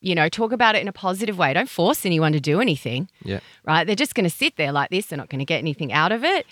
[0.00, 1.52] you know, talk about it in a positive way.
[1.52, 3.84] Don't force anyone to do anything, Yeah, right?
[3.86, 5.06] They're just going to sit there like this.
[5.06, 6.46] They're not going to get anything out of it.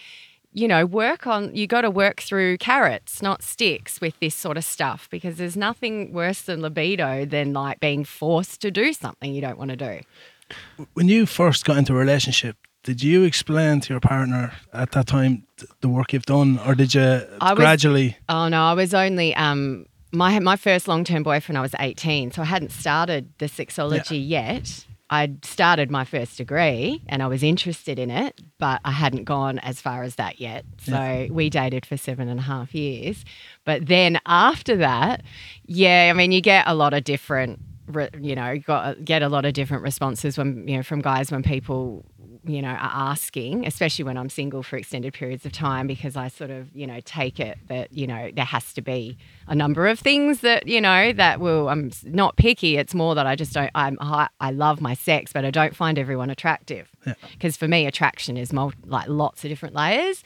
[0.52, 4.56] You know, work on, you got to work through carrots, not sticks with this sort
[4.56, 9.34] of stuff because there's nothing worse than libido than like being forced to do something
[9.34, 10.00] you don't want to do.
[10.94, 15.06] When you first got into a relationship, did you explain to your partner at that
[15.08, 17.02] time th- the work you've done, or did you
[17.40, 18.16] I was- gradually?
[18.28, 21.58] Oh no, I was only um my my first long term boyfriend.
[21.58, 24.86] I was eighteen, so I hadn't started the sexology yet.
[25.08, 29.60] I'd started my first degree and I was interested in it, but I hadn't gone
[29.60, 30.64] as far as that yet.
[30.78, 33.24] So we dated for seven and a half years.
[33.64, 35.22] But then after that,
[35.64, 37.60] yeah, I mean, you get a lot of different,
[38.20, 41.30] you know, you got get a lot of different responses when you know from guys
[41.30, 42.04] when people
[42.46, 46.28] you know, are asking, especially when I'm single for extended periods of time, because I
[46.28, 49.16] sort of, you know, take it that, you know, there has to be
[49.48, 52.76] a number of things that, you know, that will, I'm not picky.
[52.76, 55.74] It's more that I just don't, I'm, I, I love my sex, but I don't
[55.74, 56.88] find everyone attractive.
[57.32, 60.24] Because for me, attraction is mul- like lots of different layers.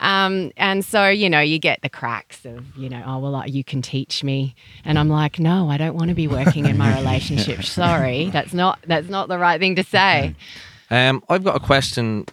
[0.00, 3.52] Um, and so, you know, you get the cracks of, you know, oh, well, like,
[3.52, 4.54] you can teach me.
[4.84, 7.64] And I'm like, no, I don't want to be working in my relationship.
[7.64, 8.30] Sorry.
[8.30, 10.34] That's not, that's not the right thing to say.
[10.90, 12.26] Um, I've got a question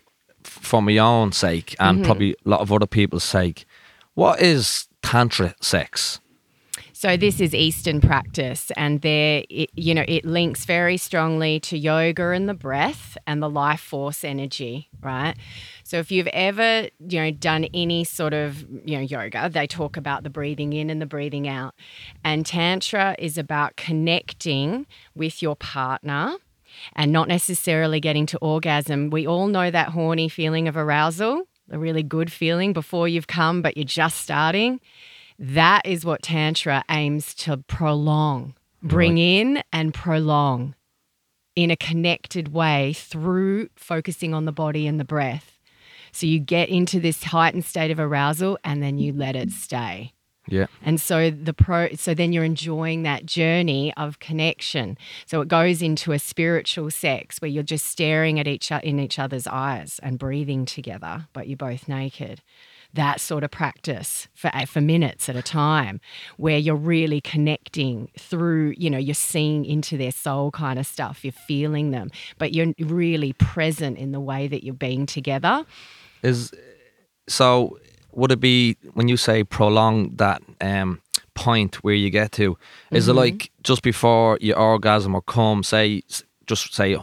[0.43, 2.05] for my own sake and Mm-hmm.
[2.05, 3.65] probably a lot of other people's sake.
[4.13, 6.19] What is tantra sex?
[6.91, 11.77] So this is Eastern practice, and there, it, you know, it links very strongly to
[11.77, 15.35] yoga and the breath and the life force energy, right?
[15.83, 19.97] So if you've ever, you know, done any sort of, you know, yoga, they talk
[19.97, 21.75] about the breathing in and the breathing out,
[22.23, 26.35] and tantra is about connecting with your partner.
[26.95, 29.09] And not necessarily getting to orgasm.
[29.09, 33.61] We all know that horny feeling of arousal, a really good feeling before you've come,
[33.61, 34.79] but you're just starting.
[35.39, 40.75] That is what Tantra aims to prolong, bring in and prolong
[41.55, 45.59] in a connected way through focusing on the body and the breath.
[46.11, 50.13] So you get into this heightened state of arousal and then you let it stay.
[50.47, 50.67] Yeah.
[50.81, 54.97] And so the pro so then you're enjoying that journey of connection.
[55.25, 59.19] So it goes into a spiritual sex where you're just staring at each in each
[59.19, 62.41] other's eyes and breathing together, but you're both naked.
[62.95, 65.99] That sort of practice for eh, for minutes at a time,
[66.37, 71.23] where you're really connecting through, you know, you're seeing into their soul kind of stuff.
[71.23, 75.65] You're feeling them, but you're really present in the way that you're being together.
[76.21, 76.53] Is
[77.27, 77.79] so
[78.15, 81.01] would it be when you say prolong that um
[81.35, 82.57] point where you get to
[82.91, 83.17] is Mm-hmm.
[83.17, 86.03] it like just before your orgasm or come say
[86.45, 86.97] just say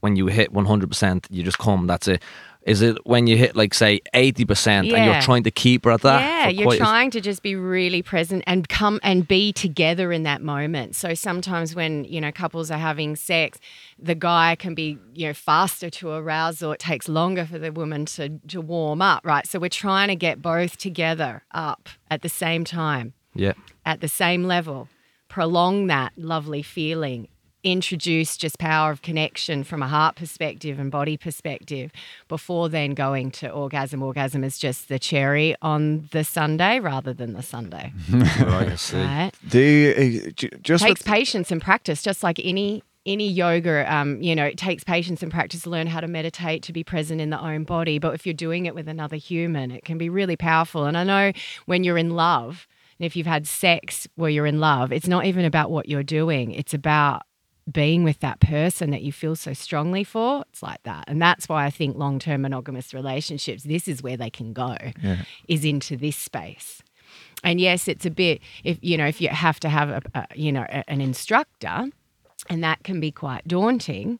[0.00, 2.22] when you hit 100% you just come that's it
[2.62, 6.02] is it when you hit like say 80% and you're trying to keep her at
[6.02, 9.52] that Yeah, you're quite a- trying to just be really present and come and be
[9.52, 10.94] together in that moment.
[10.94, 13.58] So sometimes when, you know, couples are having sex,
[13.98, 17.72] the guy can be, you know, faster to arouse or it takes longer for the
[17.72, 19.46] woman to, to warm up, right?
[19.46, 23.54] So we're trying to get both together up at the same time, yeah
[23.86, 24.88] at the same level,
[25.28, 27.28] prolong that lovely feeling.
[27.62, 31.92] Introduce just power of connection from a heart perspective and body perspective
[32.28, 34.02] before then going to orgasm.
[34.02, 39.32] Orgasm is just the cherry on the sundae rather than the sundae, right right?
[39.48, 43.92] Do you, ju- just takes with, patience and practice, just like any any yoga.
[43.92, 46.84] Um, you know, it takes patience and practice to learn how to meditate, to be
[46.84, 47.98] present in the own body.
[47.98, 50.84] But if you're doing it with another human, it can be really powerful.
[50.84, 51.32] And I know
[51.66, 52.66] when you're in love,
[52.98, 56.02] and if you've had sex where you're in love, it's not even about what you're
[56.02, 56.52] doing.
[56.52, 57.22] It's about
[57.70, 60.44] being with that person that you feel so strongly for.
[60.50, 61.04] It's like that.
[61.08, 64.76] And that's why I think long term monogamous relationships, this is where they can go,
[65.48, 66.82] is into this space.
[67.42, 70.26] And yes, it's a bit if you know if you have to have a, a
[70.34, 71.90] you know a- an instructor,
[72.48, 74.18] and that can be quite daunting.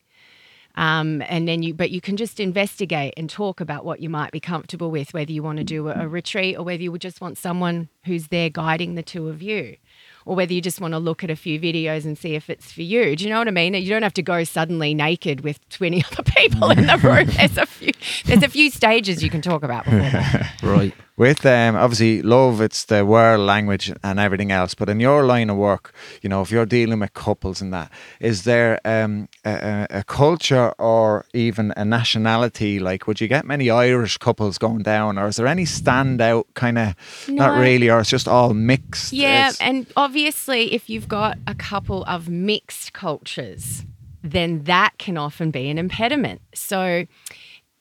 [0.76, 4.30] Um, and then you, but you can just investigate and talk about what you might
[4.30, 7.01] be comfortable with, whether you want to do a, a retreat or whether you would
[7.01, 9.76] just want someone who's there guiding the two of you,
[10.25, 12.73] or whether you just want to look at a few videos and see if it's
[12.73, 13.16] for you.
[13.16, 13.75] Do you know what I mean?
[13.75, 17.27] You don't have to go suddenly naked with twenty other people in the room.
[17.37, 17.93] There's a few,
[18.25, 20.53] there's a few stages you can talk about before that.
[20.62, 24.73] right with um, obviously love, it's the world language and everything else.
[24.75, 25.93] But in your line of work,
[26.23, 30.73] you know, if you're dealing with couples and that, is there um, a, a culture
[30.79, 32.81] or even a nationality?
[32.81, 36.79] Like, would you get many Irish couples going down, or is there any standout kind
[36.79, 36.95] of?
[37.29, 39.12] Not really, or it's just all mixed.
[39.12, 43.85] Yeah, It's- and obviously, if you've got a couple of mixed cultures,
[44.23, 46.41] then that can often be an impediment.
[46.55, 47.05] So,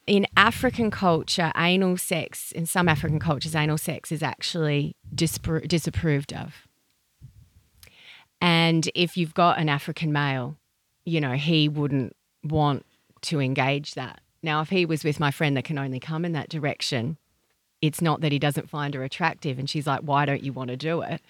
[0.10, 6.34] in African culture, anal sex, in some African cultures, anal sex is actually dispro- disapproved
[6.34, 6.68] of.
[8.42, 10.58] And if you've got an African male,
[11.06, 12.88] you know, he wouldn't want
[13.22, 14.20] to engage that.
[14.42, 17.18] Now, if he was with my friend that can only come in that direction,
[17.80, 20.70] it's not that he doesn't find her attractive and she's like, why don't you want
[20.70, 21.22] to do it?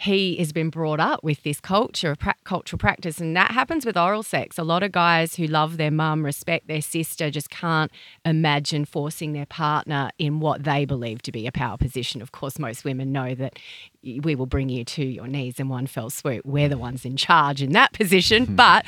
[0.00, 3.96] He has been brought up with this culture, pra- cultural practice, and that happens with
[3.96, 4.56] oral sex.
[4.56, 7.90] A lot of guys who love their mum, respect their sister, just can't
[8.24, 12.22] imagine forcing their partner in what they believe to be a power position.
[12.22, 13.58] Of course, most women know that
[14.02, 16.46] we will bring you to your knees in one fell swoop.
[16.46, 18.54] We're the ones in charge in that position.
[18.54, 18.86] But,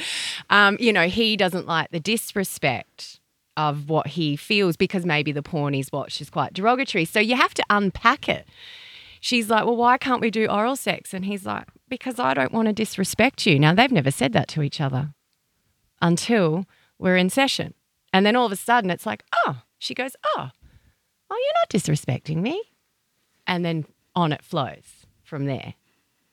[0.48, 3.20] um, you know, he doesn't like the disrespect
[3.56, 7.04] of what he feels because maybe the porn he's watched is quite derogatory.
[7.04, 8.46] So you have to unpack it.
[9.20, 11.14] She's like, Well, why can't we do oral sex?
[11.14, 13.58] And he's like, Because I don't want to disrespect you.
[13.58, 15.12] Now, they've never said that to each other
[16.00, 16.64] until
[16.98, 17.74] we're in session.
[18.12, 20.48] And then all of a sudden it's like, Oh, she goes, Oh,
[21.30, 22.60] oh, you're not disrespecting me.
[23.46, 25.74] And then on it flows from there.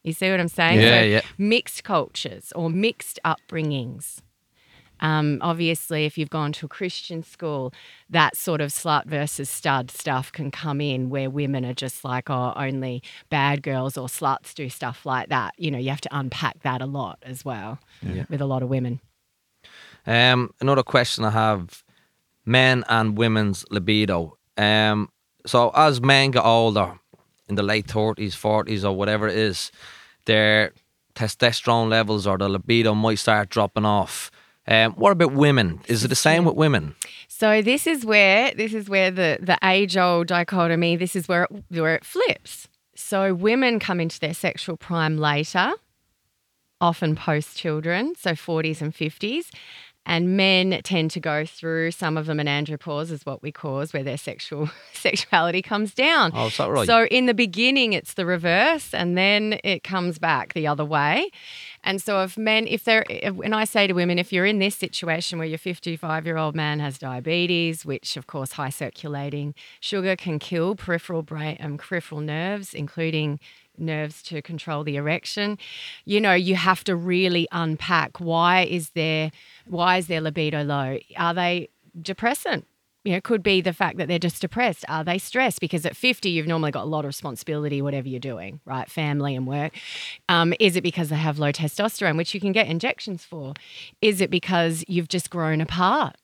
[0.03, 0.79] You see what I'm saying?
[0.79, 1.21] Yeah, so yeah.
[1.37, 4.21] Mixed cultures or mixed upbringings.
[4.99, 7.73] Um, obviously, if you've gone to a Christian school,
[8.09, 12.29] that sort of slut versus stud stuff can come in where women are just like,
[12.29, 15.53] oh, only bad girls or sluts do stuff like that.
[15.57, 18.25] You know, you have to unpack that a lot as well Yeah.
[18.29, 18.99] with a lot of women.
[20.05, 21.83] Um, another question I have:
[22.45, 24.37] men and women's libido.
[24.57, 25.09] Um,
[25.45, 26.99] so as men get older,
[27.49, 29.71] in the late thirties, forties, or whatever it is,
[30.25, 30.71] their
[31.15, 34.31] testosterone levels or the libido might start dropping off.
[34.67, 35.81] Um, what about women?
[35.87, 36.95] Is it the same with women?
[37.27, 40.95] So this is where this is where the the age old dichotomy.
[40.95, 42.67] This is where it, where it flips.
[42.95, 45.73] So women come into their sexual prime later,
[46.81, 49.49] often post children, so 40s and 50s.
[50.09, 53.91] And men tend to go through some of them an andropause is what we cause,
[53.91, 56.31] where their sexual sexuality comes down.
[56.33, 56.87] Oh, is that right?
[56.87, 61.29] So in the beginning, it's the reverse, and then it comes back the other way.
[61.87, 64.75] And so if men, if they're, when I say to women, if you're in this
[64.75, 70.17] situation where your 55 year old man has diabetes, which of course high circulating sugar
[70.17, 73.39] can kill peripheral brain, um, peripheral nerves, including
[73.77, 75.55] nerves to control the erection
[76.03, 79.29] you know you have to really unpack why is there
[79.67, 80.97] why is their libido low?
[81.15, 81.69] Are they
[82.01, 82.65] depressant
[83.07, 84.83] you know, it could be the fact that they're just depressed.
[84.89, 85.61] Are they stressed?
[85.61, 88.91] Because at 50, you've normally got a lot of responsibility, whatever you're doing, right?
[88.91, 89.71] Family and work.
[90.27, 93.53] Um, is it because they have low testosterone, which you can get injections for?
[94.01, 96.17] Is it because you've just grown apart?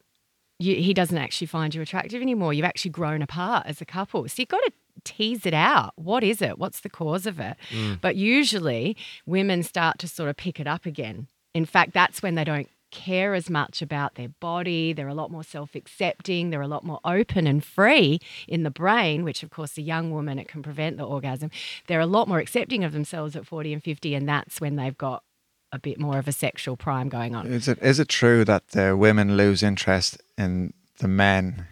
[0.59, 2.51] You, he doesn't actually find you attractive anymore.
[2.51, 4.27] You've actually grown apart as a couple.
[4.27, 4.71] So you've got to
[5.05, 5.93] tease it out.
[5.95, 6.59] What is it?
[6.59, 7.55] What's the cause of it?
[8.01, 11.27] But usually women start to sort of pick it up again.
[11.53, 14.93] In fact, that's when they don't care as much about their body.
[14.93, 16.49] They're a lot more self accepting.
[16.49, 20.11] They're a lot more open and free in the brain, which, of course, a young
[20.11, 21.49] woman, it can prevent the orgasm.
[21.87, 24.97] They're a lot more accepting of themselves at 40 and 50, and that's when they've
[24.97, 25.23] got
[25.71, 27.47] a bit more of a sexual prime going on.
[27.47, 31.65] Is it is it true that the women lose interest in the men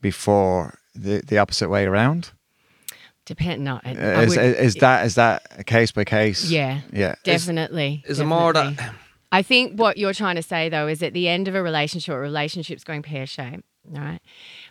[0.00, 2.32] before the, the opposite way around?
[3.24, 6.48] Depend, no, I- Uh, Is, would- is that is that a case by case?
[6.50, 7.14] Yeah, Yeah.
[7.24, 8.04] definitely.
[8.06, 8.76] Is it more definitely.
[8.84, 8.94] that
[9.36, 12.14] I think what you're trying to say though is at the end of a relationship,
[12.14, 13.64] a relationship's going pear shaped.
[13.88, 14.20] Right?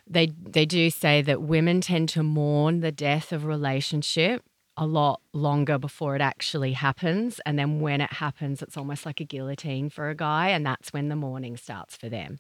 [0.08, 4.44] They they do say that women tend to mourn the death of a relationship
[4.76, 9.22] a lot longer before it actually happens, and then when it happens, it's almost like
[9.22, 12.40] a guillotine for a guy, and that's when the mourning starts for them.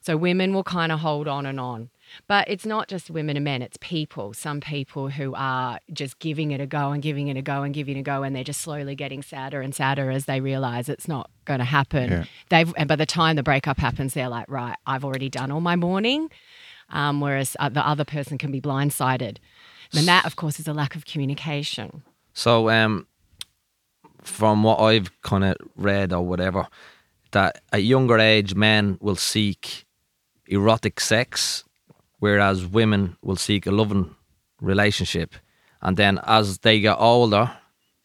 [0.00, 1.90] So women will kind of hold on and on.
[2.28, 4.32] But it's not just women and men, it's people.
[4.34, 7.74] Some people who are just giving it a go and giving it a go and
[7.74, 10.88] giving it a go, and they're just slowly getting sadder and sadder as they realize
[10.88, 12.10] it's not going to happen.
[12.10, 12.24] Yeah.
[12.48, 15.60] They've, and by the time the breakup happens, they're like, right, I've already done all
[15.60, 16.30] my mourning.
[16.90, 19.38] Um, whereas uh, the other person can be blindsided.
[19.94, 22.02] And that, of course, is a lack of communication.
[22.34, 23.06] So, um,
[24.22, 26.68] from what I've kind of read or whatever,
[27.32, 29.86] that at younger age, men will seek
[30.46, 31.64] erotic sex,
[32.22, 34.14] whereas women will seek a loving
[34.60, 35.34] relationship.
[35.80, 37.50] And then as they get older,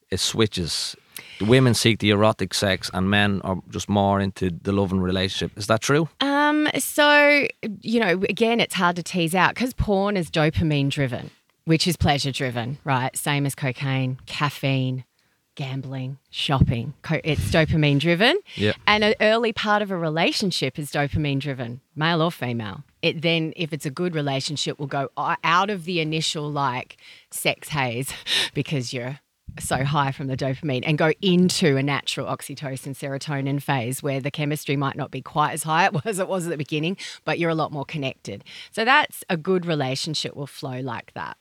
[0.09, 0.95] it switches.
[1.37, 5.55] The women seek the erotic sex, and men are just more into the loving relationship.
[5.55, 6.09] Is that true?
[6.19, 7.45] Um, so
[7.81, 11.29] you know, again, it's hard to tease out because porn is dopamine driven,
[11.65, 13.15] which is pleasure driven, right?
[13.15, 15.05] Same as cocaine, caffeine,
[15.53, 16.95] gambling, shopping.
[17.23, 18.39] It's dopamine driven.
[18.55, 18.73] Yeah.
[18.87, 22.83] And an early part of a relationship is dopamine driven, male or female.
[23.01, 26.97] It then, if it's a good relationship, will go out of the initial like
[27.31, 28.11] sex haze
[28.53, 29.19] because you're
[29.61, 34.31] so high from the dopamine and go into a natural oxytocin serotonin phase where the
[34.31, 37.49] chemistry might not be quite as high as it was at the beginning, but you're
[37.49, 38.43] a lot more connected.
[38.71, 41.37] So that's a good relationship will flow like that.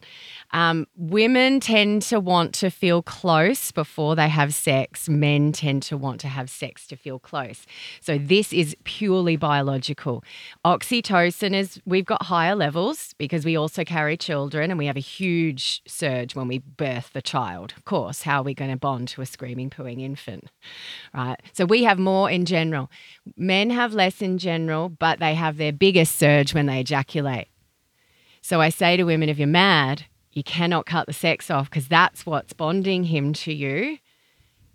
[0.52, 5.08] Um, women tend to want to feel close before they have sex.
[5.08, 7.66] Men tend to want to have sex to feel close.
[8.00, 10.22] So this is purely biological.
[10.64, 15.00] Oxytocin is, we've got higher levels because we also carry children and we have a
[15.00, 17.74] huge surge when we birth the child.
[17.76, 20.50] Of course, how are we going to bond to a screaming, pooing infant?
[21.14, 21.40] Right.
[21.52, 22.90] So we have more in general.
[23.36, 27.48] Men have less in general, but they have their biggest surge when they ejaculate.
[28.42, 31.88] So I say to women, if you're mad, you cannot cut the sex off because
[31.88, 33.98] that's what's bonding him to you,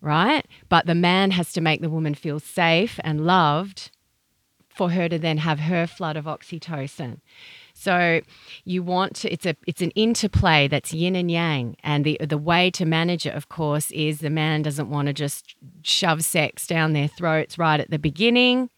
[0.01, 0.45] right?
[0.69, 3.91] But the man has to make the woman feel safe and loved
[4.67, 7.19] for her to then have her flood of oxytocin.
[7.81, 8.21] So
[8.63, 12.37] you want to it's a it's an interplay that's yin and yang and the the
[12.37, 16.67] way to manage it of course is the man doesn't want to just shove sex
[16.67, 18.69] down their throats right at the beginning.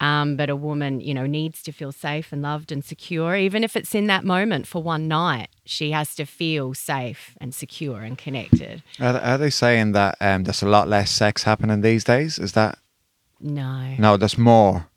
[0.00, 3.62] Um, but a woman, you know, needs to feel safe and loved and secure, even
[3.62, 5.48] if it's in that moment for one night.
[5.66, 8.82] She has to feel safe and secure and connected.
[8.98, 12.38] Are, are they saying that um, there's a lot less sex happening these days?
[12.38, 12.78] Is that
[13.40, 13.94] No.
[13.98, 14.16] no?
[14.16, 14.89] There's more.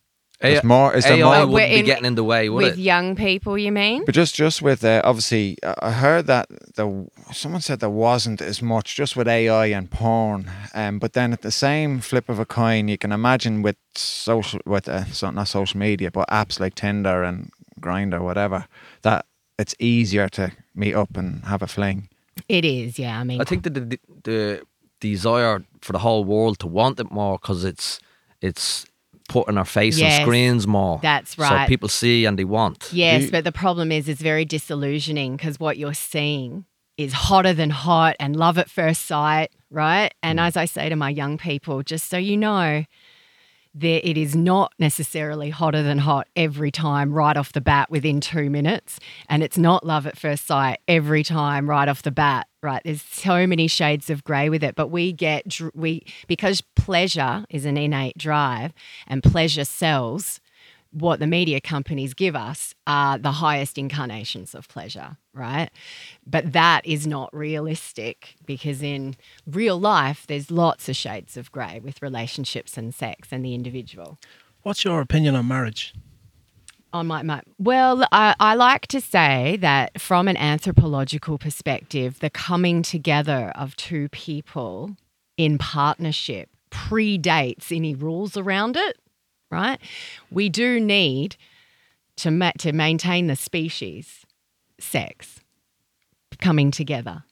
[0.44, 0.94] There's AI more.
[0.94, 1.32] Is there AI more?
[1.48, 2.80] We're wouldn't be in- getting in the way, would With it?
[2.80, 4.04] young people, you mean?
[4.06, 8.42] But just just with uh, obviously, uh, I heard that the someone said there wasn't
[8.42, 10.52] as much just with AI and porn.
[10.76, 14.60] Um, but then at the same flip of a coin, you can imagine with social
[14.66, 18.68] with uh, so not social media, but apps like Tinder and Grindr, whatever,
[19.02, 19.26] that
[19.58, 22.10] it's easier to meet up and have a fling.
[22.50, 23.20] It is, yeah.
[23.20, 24.62] I mean, I think that the, the
[25.00, 28.00] desire for the whole world to want it more because it's
[28.42, 28.86] it's
[29.30, 31.00] put in our face Yes, on screens more.
[31.02, 31.66] that's right.
[31.66, 32.90] So people see and they want.
[32.94, 36.66] Yes, you- but the problem is it's very disillusioning because what you're seeing
[36.98, 40.14] is hotter than hot and love at first sight, right?
[40.22, 40.48] And Mm.
[40.48, 42.86] as I say to my young people, just so you know,
[43.74, 48.22] there it is not necessarily hotter than hot every time right off the bat within
[48.22, 49.00] two minutes.
[49.30, 52.82] And it's not love at first sight every time right off the bat right?
[52.86, 54.76] There's so many shades of grey with it.
[54.76, 58.74] But we get we because pleasure is an innate drive
[59.06, 60.40] and pleasure sells
[60.94, 65.70] what the media companies give us are the highest incarnations of pleasure, right?
[66.26, 69.16] But that is not realistic because in
[69.48, 74.20] real life, there's lots of shades of grey with relationships and sex and the individual.
[74.62, 75.94] What's your opinion on marriage?
[76.94, 82.30] On my, my well, I, I like to say that from an anthropological perspective, the
[82.30, 84.96] coming together of two people
[85.36, 88.98] in partnership predates any rules around it
[89.54, 89.80] right?
[90.30, 91.38] We do need
[92.18, 94.26] to ma- to maintain the species
[94.80, 95.40] sex
[96.40, 97.24] coming together.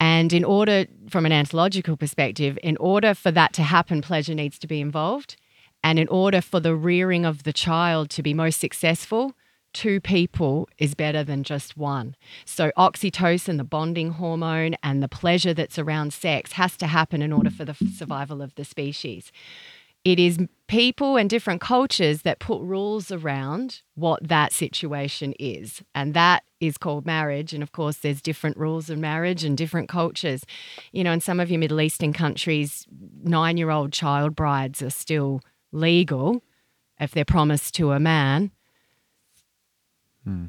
[0.00, 4.58] And in order, from an anthropological perspective, in order for that to happen, pleasure needs
[4.58, 5.36] to be involved.
[5.82, 9.34] And in order for the rearing of the child to be most successful,
[9.72, 12.16] two people is better than just one.
[12.44, 17.32] So, oxytocin, the bonding hormone, and the pleasure that's around sex has to happen in
[17.32, 19.30] order for the survival of the species
[20.04, 25.82] it is people and different cultures that put rules around what that situation is.
[25.94, 27.52] And that is called marriage.
[27.52, 30.44] And of course, there's different rules of marriage and different cultures.
[30.92, 32.86] You know, in some of your Middle Eastern countries,
[33.22, 35.40] nine year old child brides are still
[35.72, 36.42] legal
[37.00, 38.50] if they're promised to a man.
[40.24, 40.46] Hmm.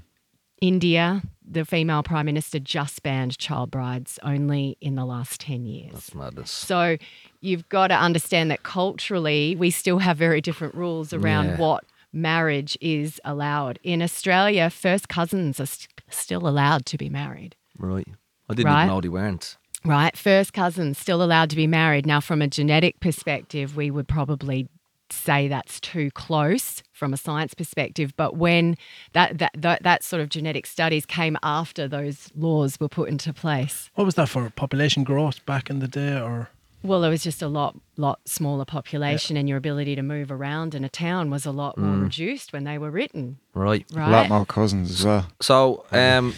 [0.61, 5.93] India, the female prime minister just banned child brides only in the last 10 years.
[5.93, 6.51] That's madness.
[6.51, 6.97] So
[7.41, 11.57] you've got to understand that culturally, we still have very different rules around yeah.
[11.57, 13.79] what marriage is allowed.
[13.83, 17.55] In Australia, first cousins are st- still allowed to be married.
[17.77, 18.07] Right.
[18.49, 18.83] I didn't right?
[18.85, 19.57] even know they weren't.
[19.83, 20.17] Right.
[20.17, 22.07] First cousins still allowed to be married.
[22.07, 24.67] Now, from a genetic perspective, we would probably
[25.15, 28.77] say that's too close from a science perspective but when
[29.13, 33.33] that, that that that sort of genetic studies came after those laws were put into
[33.33, 36.49] place what was that for population growth back in the day or
[36.85, 39.39] well, it was just a lot, lot smaller population, yeah.
[39.41, 42.03] and your ability to move around in a town was a lot more mm.
[42.03, 43.39] reduced when they were written.
[43.53, 44.07] Right, right.
[44.07, 45.27] A lot more cousins as well.
[45.41, 46.35] So, um,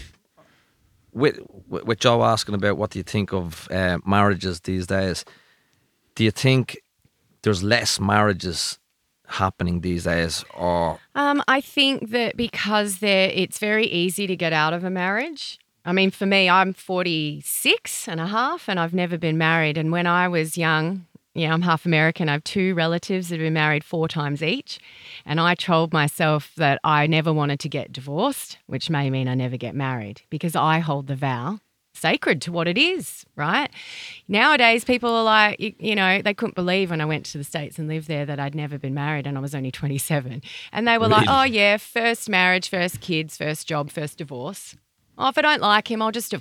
[1.12, 5.26] with with Joe asking about what do you think of uh, marriages these days,
[6.16, 6.78] do you think
[7.48, 8.78] there's less marriages
[9.26, 14.52] happening these days or um, I think that because there it's very easy to get
[14.52, 15.58] out of a marriage.
[15.86, 19.78] I mean, for me, I'm 46 and a half and I've never been married.
[19.78, 22.28] And when I was young, yeah, I'm half American.
[22.28, 24.80] I have two relatives that have been married four times each.
[25.26, 29.36] And I told myself that I never wanted to get divorced, which may mean I
[29.36, 31.60] never get married because I hold the vow
[31.98, 33.70] sacred to what it is, right?
[34.28, 37.44] Nowadays, people are like, you, you, know, they couldn't believe when I went to the
[37.44, 40.42] States and lived there that I'd never been married and I was only 27.
[40.72, 41.26] And they were really?
[41.26, 44.76] like, oh, yeah, first marriage, first kids, first job, first divorce.
[45.18, 46.34] Oh, if I don't like him, I'll just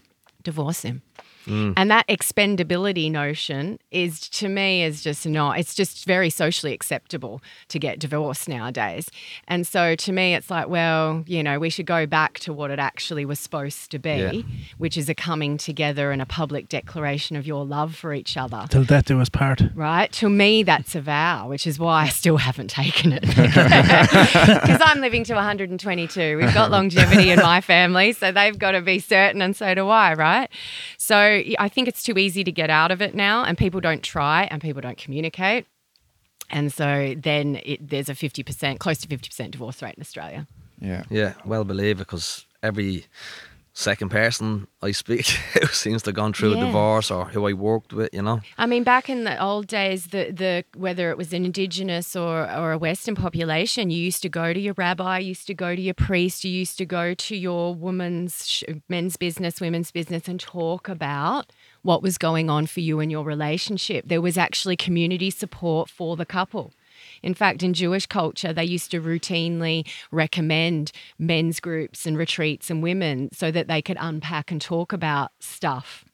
[0.43, 1.03] divorce him.
[1.47, 1.75] Mm.
[1.77, 7.41] And that expendability notion is to me is just not it's just very socially acceptable
[7.69, 9.09] to get divorced nowadays.
[9.49, 12.71] And so to me it's like, well, you know, we should go back to what
[12.71, 14.43] it actually was supposed to be, yeah.
[14.79, 18.67] which is a coming together and a public declaration of your love for each other.
[18.69, 19.63] Till death do us part.
[19.75, 20.11] Right?
[20.13, 23.25] To me that's a vow, which is why I still haven't taken it.
[24.67, 26.37] Because I'm living to 122.
[26.37, 29.89] We've got longevity in my family, so they've got to be certain and so do
[29.89, 30.51] I, right?
[30.99, 34.03] So I think it's too easy to get out of it now, and people don't
[34.03, 35.67] try and people don't communicate.
[36.51, 40.47] And so then it, there's a 50%, close to 50% divorce rate in Australia.
[40.81, 41.05] Yeah.
[41.11, 43.07] Yeah, well believe it because every
[43.77, 45.27] second person I speak
[45.61, 46.63] who seems to have gone through yeah.
[46.63, 48.41] a divorce or who I worked with, you know.
[48.57, 52.51] I mean, back in the old days, the the whether it was an indigenous or
[52.51, 55.77] or a Western population, you used to go to your rabbi, you used to go
[55.77, 60.41] to your priest, you used to go to your woman's men's business, women's business, and
[60.41, 61.53] talk about
[61.83, 64.09] what was going on for you in your relationship.
[64.09, 66.73] There was actually community support for the couple.
[67.23, 72.83] In fact, in Jewish culture, they used to routinely recommend men's groups and retreats and
[72.83, 76.05] women so that they could unpack and talk about stuff,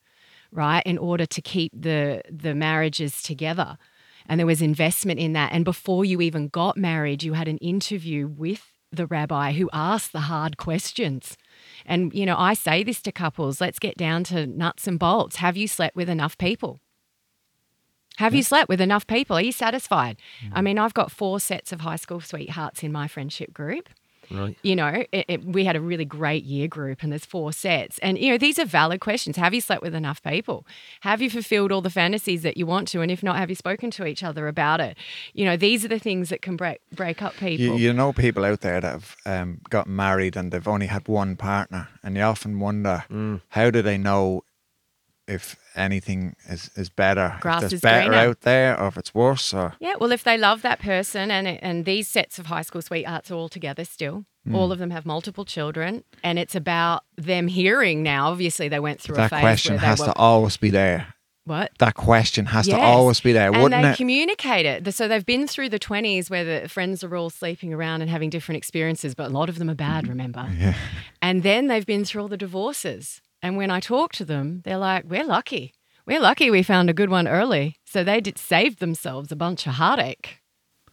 [0.51, 0.83] right?
[0.87, 3.79] In order to keep the the marriages together.
[4.27, 5.53] And there was investment in that.
[5.53, 10.13] And before you even got married, you had an interview with the rabbi who asked
[10.13, 11.37] the hard questions.
[11.87, 15.37] And, you know, I say this to couples let's get down to nuts and bolts.
[15.37, 16.81] Have you slept with enough people?
[18.17, 18.39] Have yeah.
[18.39, 19.37] you slept with enough people?
[19.37, 20.17] Are you satisfied?
[20.45, 20.51] Mm.
[20.55, 23.89] I mean, I've got four sets of high school sweethearts in my friendship group.
[24.31, 24.57] Right.
[24.63, 27.99] You know, it, it- we had a really great year group and there's four sets.
[27.99, 29.37] And, you know, these are valid questions.
[29.37, 30.67] Have you slept with enough people?
[31.01, 33.01] Have you fulfilled all the fantasies that you want to?
[33.01, 34.97] And if not, have you spoken to each other about it?
[35.35, 37.67] You know, these are the things that can break, break up people.
[37.67, 41.09] You, you know people out there that have um, gotten married and they've only had
[41.09, 43.05] one partner, and you often wonder
[43.51, 44.45] how do they know
[45.29, 48.23] if anything is, is better, Grass if there's is better greener.
[48.23, 51.47] out there, or if it's worse, or Yeah, well, if they love that person, and
[51.47, 54.25] and these sets of high school sweethearts are all together still.
[54.45, 54.57] Hmm.
[54.57, 58.31] All of them have multiple children, and it's about them hearing now.
[58.31, 60.71] Obviously, they went through a that phase question where they has were to always be
[60.71, 61.15] there.
[61.45, 63.97] what That question has to always be there, and wouldn't they it?
[63.97, 64.93] communicate it.
[64.95, 68.31] So they've been through the twenties where the friends are all sleeping around and having
[68.31, 70.09] different experiences, but a lot of them are bad.
[70.09, 70.75] Remember, yeah.
[71.23, 73.21] and then they've been through all the divorces.
[73.43, 75.73] And when I talk to them, they're like, "We're lucky.
[76.07, 79.67] We're lucky we found a good one early." So they did saved themselves a bunch
[79.67, 80.39] of heartache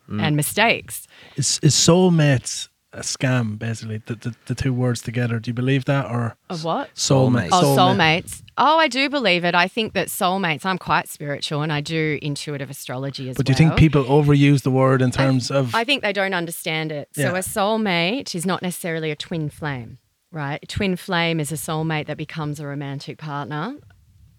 [0.09, 0.21] Mm.
[0.23, 1.07] and mistakes.
[1.35, 3.59] Is is soulmates a scam?
[3.59, 5.39] Basically, the, the the two words together.
[5.39, 6.89] Do you believe that or Of what?
[6.95, 7.49] soulmate?
[7.51, 8.23] Oh, soulmate.
[8.23, 8.43] soulmates.
[8.57, 9.53] Oh, I do believe it.
[9.53, 13.43] I think that soulmates, I'm quite spiritual and I do intuitive astrology as well.
[13.43, 13.61] But do well.
[13.61, 15.75] you think people overuse the word in terms of?
[15.75, 17.09] I think they don't understand it.
[17.15, 19.99] So a soulmate is not necessarily a twin flame,
[20.31, 20.63] right?
[20.67, 23.77] Twin flame is a soulmate that becomes a romantic partner.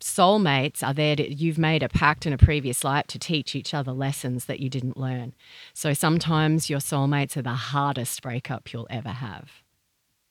[0.01, 3.75] Soulmates are there to, you've made a pact in a previous life to teach each
[3.75, 5.35] other lessons that you didn't learn.
[5.75, 9.51] So sometimes your soulmates are the hardest breakup you'll ever have,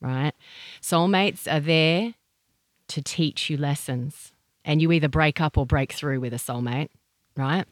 [0.01, 0.33] right?
[0.81, 2.15] Soulmates are there
[2.87, 4.31] to teach you lessons.
[4.65, 6.89] And you either break up or break through with a soulmate,
[7.35, 7.65] right?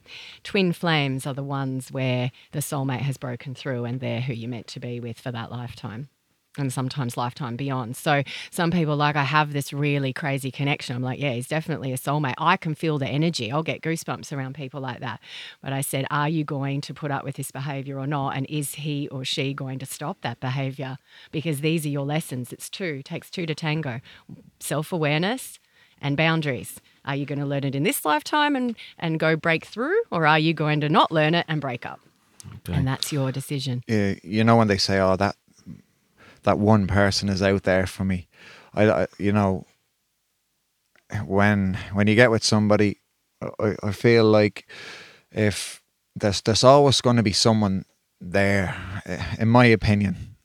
[0.43, 4.49] Twin flames are the ones where the soulmate has broken through and they're who you're
[4.49, 6.09] meant to be with for that lifetime
[6.57, 7.95] and sometimes lifetime beyond.
[7.95, 10.95] So some people like, I have this really crazy connection.
[10.95, 12.35] I'm like, yeah, he's definitely a soulmate.
[12.37, 13.51] I can feel the energy.
[13.51, 15.19] I'll get goosebumps around people like that.
[15.61, 18.35] But I said, are you going to put up with this behavior or not?
[18.35, 20.97] And is he or she going to stop that behavior?
[21.31, 22.51] Because these are your lessons.
[22.53, 24.01] It's two, takes two to tango.
[24.59, 25.59] Self-awareness
[26.01, 26.79] and boundaries.
[27.05, 30.01] Are you going to learn it in this lifetime and, and go break through?
[30.11, 31.99] Or are you going to not learn it and break up?
[32.69, 33.83] And that's your decision.
[33.87, 35.35] you, you know when they say, "Oh, that
[36.43, 38.27] that one person is out there for me,"
[38.73, 39.65] I, I you know
[41.25, 42.97] when when you get with somebody,
[43.59, 44.65] I, I feel like
[45.31, 45.81] if
[46.15, 47.85] there's there's always going to be someone
[48.19, 48.75] there,
[49.05, 50.35] eh, in my opinion.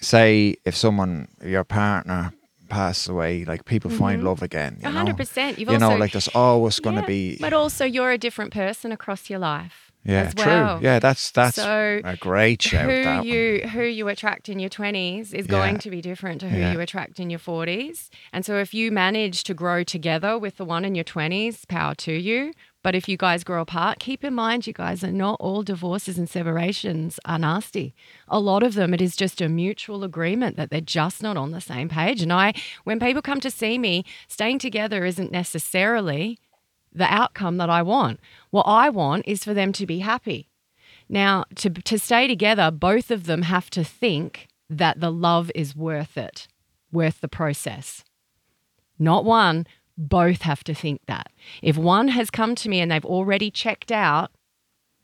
[0.00, 2.32] Say if someone your partner
[2.68, 4.78] passes away, like people find love again.
[4.80, 4.98] You A know?
[4.98, 5.58] hundred percent.
[5.58, 7.36] You've you know, like there's always going to Yeah, be.
[7.40, 9.91] But also, you're a different person across your life.
[10.04, 10.44] Yeah, true.
[10.46, 10.78] well.
[10.82, 12.90] Yeah, that's that's So a great shout.
[12.90, 13.26] who that one.
[13.26, 15.50] you who you attract in your 20s is Yeah.
[15.50, 16.72] going to be different to who Yeah.
[16.72, 18.10] you attract in your 40s.
[18.32, 21.94] And so if you manage to grow together with the one in your 20s, power
[21.96, 22.52] to you.
[22.84, 26.18] But if you guys grow apart, keep in mind you guys are not all divorces
[26.18, 27.94] and separations are nasty.
[28.26, 31.52] A lot of them it is just a mutual agreement that they're just not on
[31.52, 32.22] the same page.
[32.22, 36.38] And I when people come to see me, staying together isn't necessarily
[36.94, 38.20] the outcome that I want.
[38.50, 40.48] What I want is for them to be happy.
[41.08, 45.76] Now, to, to stay together, both of them have to think that the love is
[45.76, 46.48] worth it,
[46.90, 48.04] worth the process.
[48.98, 49.66] Not one,
[49.98, 51.30] both have to think that.
[51.62, 54.30] If one has come to me and they've already checked out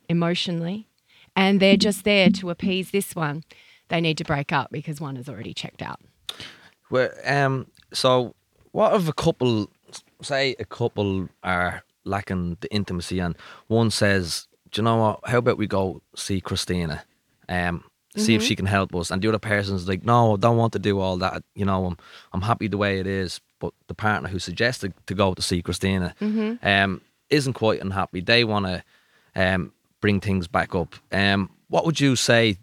[0.09, 0.89] emotionally
[1.36, 3.45] and they're just there to appease this one,
[3.89, 6.01] they need to break up because one has already checked out.
[6.91, 8.34] Well, um, so
[8.72, 9.70] what if a couple,
[10.22, 15.20] say a couple are lacking the intimacy, and one says, "Do you know what?
[15.24, 17.04] How about we go see Christina,
[17.48, 17.84] um,
[18.16, 20.72] see if she can help us?" And the other person's like, "No, I don't want
[20.74, 21.42] to do all that.
[21.54, 21.96] You know, I'm
[22.32, 25.62] I'm happy the way it is." But the partner who suggested to go to see
[25.62, 26.14] Christina,
[26.62, 28.20] um, isn't quite unhappy.
[28.20, 28.84] They want to,
[29.34, 30.94] um, bring things back up.
[31.10, 32.58] Um, what would you say?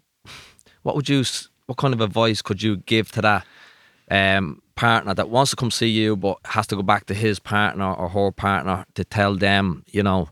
[0.82, 1.24] What would you?
[1.66, 3.44] What kind of advice could you give to that?
[4.10, 7.38] um, partner that wants to come see you but has to go back to his
[7.38, 10.28] partner or her partner to tell them, you know,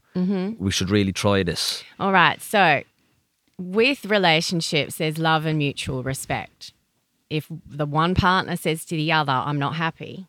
[0.58, 1.82] we should really try this.
[1.98, 2.40] All right.
[2.40, 2.82] So,
[3.58, 6.72] with relationships, there's love and mutual respect.
[7.30, 10.26] If the one partner says to the other, I'm not happy,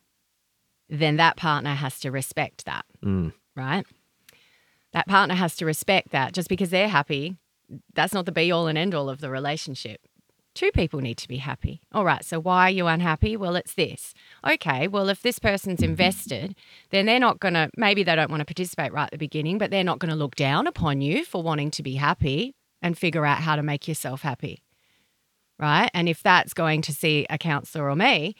[0.89, 3.33] then that partner has to respect that, Mm.
[3.55, 3.85] right?
[4.93, 6.33] That partner has to respect that.
[6.33, 7.35] Just because they're happy,
[7.93, 9.99] that's not the be all and end all of the relationship.
[10.55, 11.81] Two people need to be happy.
[11.91, 13.35] All right, so why are you unhappy?
[13.35, 14.13] Well, it's this.
[14.47, 16.55] Okay, well, if this person's invested,
[16.91, 19.57] then they're not going to, maybe they don't want to participate right at the beginning,
[19.57, 22.97] but they're not going to look down upon you for wanting to be happy and
[22.97, 24.63] figure out how to make yourself happy.
[25.59, 25.91] Right.
[25.93, 28.35] And if that's going to see a counselor or me,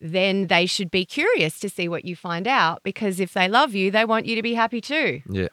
[0.00, 3.74] then they should be curious to see what you find out because if they love
[3.74, 5.20] you, they want you to be happy too.
[5.28, 5.48] Yeah.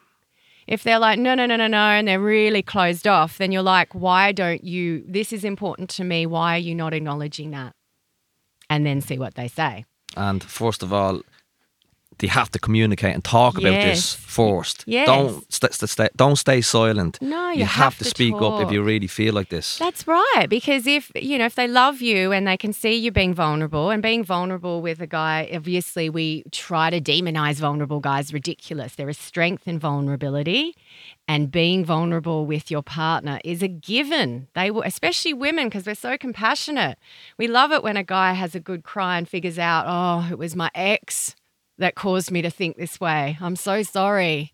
[0.68, 3.62] If they're like, no, no, no, no, no, and they're really closed off, then you're
[3.62, 5.04] like, why don't you?
[5.08, 6.26] This is important to me.
[6.26, 7.74] Why are you not acknowledging that?
[8.70, 9.86] And then see what they say.
[10.18, 11.22] And first of all,
[12.20, 14.16] they have to communicate and talk about this Yes.
[14.16, 14.84] first.
[14.88, 15.08] Yes.
[15.08, 17.18] Don't st- st- st- don't stay silent.
[17.22, 19.78] No, you you have, have to to speak up if you really feel like this.
[19.78, 20.48] That's right.
[20.50, 23.90] Because if, you know, if they love you and they can see you being vulnerable
[23.92, 28.96] and being vulnerable with a guy, obviously we try to demonize vulnerable guys ridiculous.
[28.96, 30.76] There is strength in vulnerability
[31.28, 34.48] and being vulnerable with your partner is a given.
[34.56, 36.98] They will, especially women, because we're so compassionate.
[37.38, 40.38] We love it when a guy has a good cry and figures out, oh, it
[40.38, 41.36] was my ex
[41.78, 43.38] that caused me to think this way.
[43.42, 44.52] I'm so sorry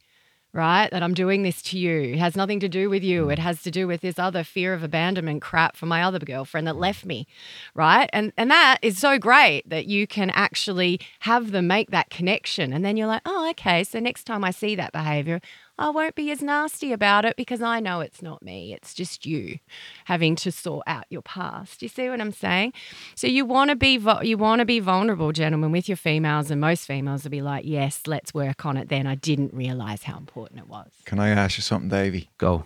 [0.54, 0.92] right?
[0.92, 2.14] That I'm doing this to you.
[2.14, 3.30] It has nothing to do with you.
[3.30, 6.68] It has to do with this other fear of abandonment crap from my other girlfriend
[6.68, 7.28] that left me,
[7.74, 8.10] right?
[8.14, 12.72] And and that is so great that you can actually have them make that connection.
[12.72, 13.84] And then you're like, oh, okay.
[13.84, 15.42] So next time I see that behavior,
[15.78, 18.74] I won't be as nasty about it because I know it's not me.
[18.74, 19.58] It's just you
[20.06, 21.82] having to sort out your past.
[21.82, 22.74] You see what I'm saying?
[23.16, 26.62] So you want to be you want to be vulnerable, gentlemen, with your females, and
[26.62, 28.90] most females will be like, yes, let's work on it.
[28.90, 30.92] Then I didn't realize how important it was.
[31.06, 32.30] Can I ask you something, Davey?
[32.38, 32.66] Go.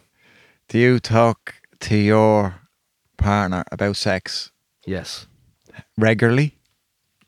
[0.67, 2.55] Do you talk to your
[3.17, 4.51] partner about sex
[4.85, 5.27] Yes.
[5.97, 6.55] regularly?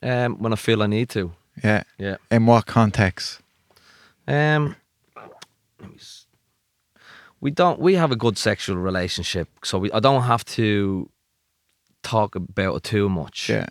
[0.04, 1.32] Um, when I feel I need to.
[1.64, 1.84] Yeah.
[1.98, 2.18] Yeah.
[2.32, 3.40] In what context?
[4.28, 4.79] Um, let me s-
[7.42, 7.80] we don't.
[7.80, 9.92] We have a good sexual relationship, so we.
[9.92, 11.10] I don't have to
[12.04, 13.50] talk about it too much.
[13.50, 13.68] Yeah.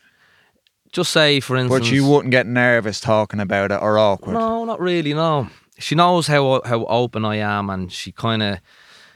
[0.93, 1.87] Just say, for instance.
[1.87, 4.35] But you wouldn't get nervous talking about it or awkward.
[4.35, 5.13] No, not really.
[5.13, 5.49] No,
[5.79, 8.59] she knows how how open I am, and she kind of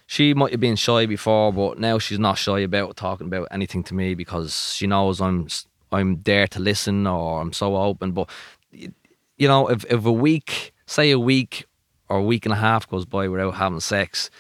[0.07, 3.83] she might have been shy before, but now she's not shy about talking about anything
[3.85, 5.49] to me because she knows I'm
[5.91, 8.13] I'm there to listen or I'm so open.
[8.13, 8.29] But
[8.71, 11.67] you know, if if a week, say a week
[12.13, 14.31] or a week and a half goes by without having sex,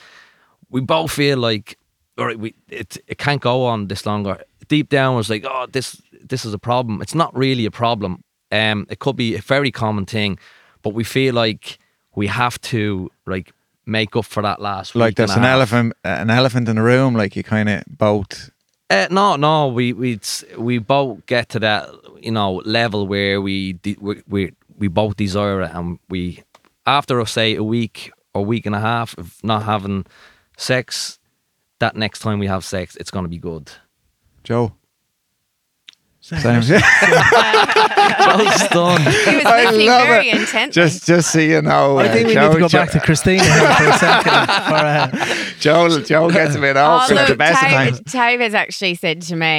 [0.68, 1.78] we both feel like
[2.18, 4.42] all right, we it it can't go on this longer.
[4.68, 7.00] Deep down, it's like, oh, this this is a problem.
[7.00, 8.22] It's not really a problem.
[8.50, 10.38] Um, it could be a very common thing,
[10.82, 11.78] but we feel like
[12.14, 13.52] we have to like
[13.86, 14.94] make up for that last.
[14.94, 15.54] Like there's an half.
[15.54, 17.14] elephant, an elephant in the room.
[17.14, 18.50] Like you kind of both.
[18.90, 20.20] Uh, no, no, we we
[20.58, 21.88] we both get to that
[22.20, 26.42] you know level where we de- we we, we both desire it, and we
[26.86, 30.06] after say a week or week and a half of not having
[30.56, 31.18] sex,
[31.80, 33.70] that next time we have sex, it's gonna be good.
[34.44, 34.74] Joe.
[36.20, 36.40] Same.
[36.62, 36.62] Same.
[36.62, 36.80] Joe's
[38.68, 39.00] done.
[39.02, 40.36] He was I listening love very it.
[40.40, 40.72] intently.
[40.72, 42.90] just, just so you know, I uh, think we Joe, need to go Joe, back
[42.92, 44.32] to Christina here for a second.
[45.12, 47.98] For, uh, Joe, Joe gets a bit Oh, awkward at the look, best of times.
[48.02, 49.58] Tave, Tave has actually said to me,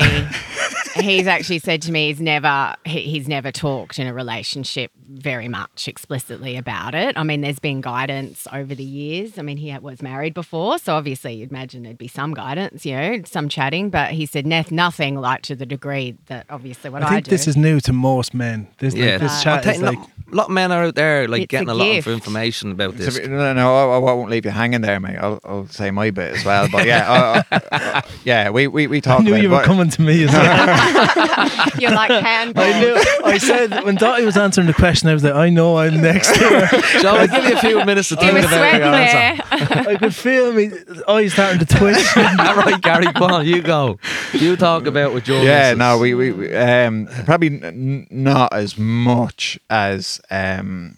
[1.04, 5.48] he's actually said to me he's never he, he's never talked in a relationship very
[5.48, 7.18] much explicitly about it.
[7.18, 9.38] I mean, there's been guidance over the years.
[9.38, 12.96] I mean, he was married before, so obviously you'd imagine there'd be some guidance, you
[12.96, 13.90] know, some chatting.
[13.90, 17.26] But he said "Neth- nothing like to the degree that obviously what I I, think
[17.26, 17.32] do.
[17.32, 18.68] this is new to most men.
[18.80, 19.44] This, Yeah, like, this Right.
[19.44, 21.70] chat I'll is you, like lot, lot of men are out there like It's getting
[21.70, 23.20] a a, lot of information about It's a this.
[23.20, 25.18] bit- No, no, I, I won't leave you hanging there, mate.
[25.18, 26.68] I'll, I'll say my bit as well.
[26.72, 29.66] But yeah, uh, uh, yeah, we we we I knew about you it, were but-
[29.66, 30.93] coming to me as well.
[31.80, 32.64] You're like handball.
[32.64, 32.96] I knew.
[33.26, 36.34] I said when Dottie was answering the question, I was like, I know I'm next
[36.34, 37.00] to her.
[37.02, 39.44] Joe, I'll give you a few minutes to he think about sweating your answer.
[39.90, 40.72] I could feel me
[41.08, 42.06] eyes starting to twitch.
[42.18, 44.00] All right, Gary, go on, you go.
[44.34, 45.78] You talk about with your Yeah, missus.
[45.80, 50.98] no, we we, we um probably n- n- not as much as um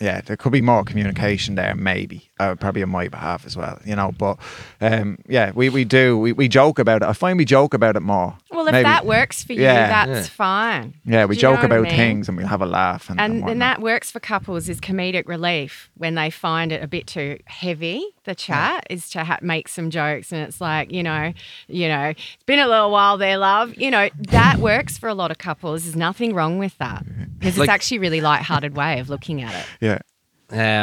[0.00, 2.30] yeah, there could be more communication there, maybe.
[2.38, 4.12] Uh, probably on my behalf as well, you know.
[4.16, 4.38] But
[4.80, 6.16] um, yeah, we, we do.
[6.16, 7.08] We, we joke about it.
[7.08, 8.38] I find we joke about it more.
[8.70, 8.92] Well, if maybe.
[8.92, 10.04] that works for you, Yeah.
[10.04, 10.34] that's Yeah.
[10.34, 10.94] fine.
[11.04, 11.96] Yeah, we Do you know joke what I about mean?
[11.96, 14.80] things and we'll have a laugh and, and, and, and that works for couples is
[14.80, 19.38] comedic relief when they find it a bit too heavy the chat is to ha-
[19.42, 21.32] make some jokes and it's like you know
[21.68, 25.14] you know it's been a little while there love you know that works for a
[25.14, 27.04] lot of couples there's nothing wrong with that
[27.38, 29.98] because Like- it's actually a really light-hearted way of looking at it yeah.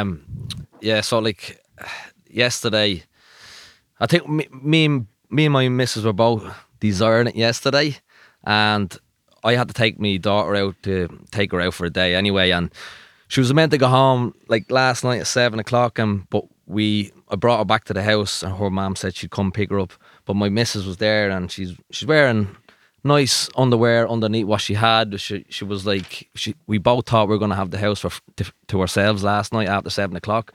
[0.00, 0.24] Um,
[0.80, 1.00] yeah.
[1.00, 1.60] So like
[2.30, 3.02] yesterday,
[4.00, 6.44] I think me, me and me and my missus were both
[6.80, 7.96] desiring it yesterday,
[8.44, 8.96] and
[9.44, 12.50] I had to take my daughter out to take her out for a day anyway,
[12.50, 12.72] and
[13.28, 17.12] she was meant to go home like last night at seven o'clock, and but we
[17.28, 19.80] I brought her back to the house, and her mom said she'd come pick her
[19.80, 19.92] up,
[20.24, 22.56] but my missus was there, and she's she's wearing
[23.04, 25.18] nice underwear underneath what she had.
[25.20, 28.10] She she was like she we both thought we were gonna have the house for
[28.36, 30.52] to, to ourselves last night after seven o'clock.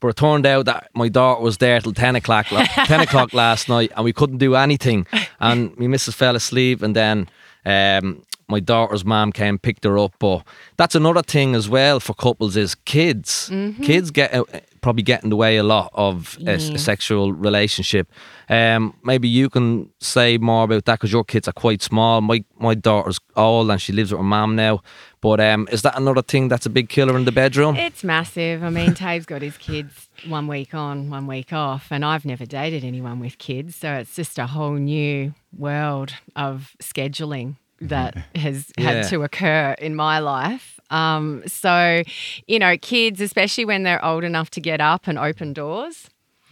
[0.00, 3.32] But it turned out that my daughter was there till ten o'clock la- ten o'clock
[3.34, 5.06] last night and we couldn't do anything.
[5.40, 7.28] And my missus fell asleep and then
[7.66, 10.14] um my daughter's mom came and picked her up.
[10.18, 10.42] But
[10.78, 13.50] that's another thing as well for couples is kids.
[13.82, 14.48] Kids get out
[14.80, 18.08] probably get in the way a lot of a, s- a sexual relationship.
[18.50, 22.20] Um, maybe you can say more about that because your kids are quite small.
[22.20, 24.80] My my daughter's old and she lives with her mum now.
[25.20, 27.76] But um, is that another thing that's a big killer in the bedroom?
[27.76, 28.62] It's massive.
[28.62, 32.46] I mean, Tave's got his kids one week on, one week off, and I've never
[32.46, 38.72] dated anyone with kids, so it's just a whole new world of scheduling that has
[38.78, 38.84] Yeah.
[39.02, 40.78] had to occur in my life.
[40.90, 42.02] Um, so,
[42.46, 46.08] you know, kids, especially when they're old enough to get up and open doors,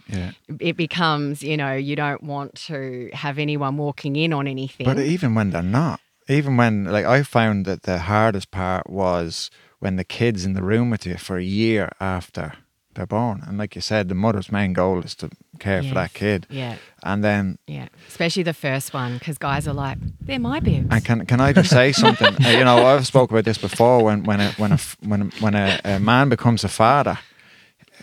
[0.09, 0.31] Yeah.
[0.59, 4.85] it becomes, you know, you don't want to have anyone walking in on anything.
[4.85, 5.99] But even when they're not,
[6.29, 9.49] even when like I found that the hardest part was
[9.79, 12.53] when the kid's in the room with you for a year after
[12.95, 15.29] they're born, and like you said, the mother's main goal is to
[15.59, 17.59] care for that kid, yeah, and then.
[17.67, 17.89] yeah.
[18.07, 20.87] Especially the first one, because guys are like, they're my bibs.
[20.89, 22.35] And can can I just say something?
[22.41, 24.03] You know, I've spoke about this before.
[24.03, 27.19] When when a when a when when a, a man becomes a father,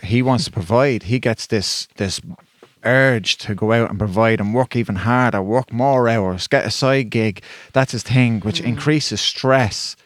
[0.02, 1.04] he wants to provide.
[1.04, 2.20] He gets this this
[2.84, 6.70] urge to go out and provide and work even harder, work more hours, get a
[6.70, 7.42] side gig.
[7.72, 8.66] That's his thing, which mm.
[8.66, 9.96] increases stress.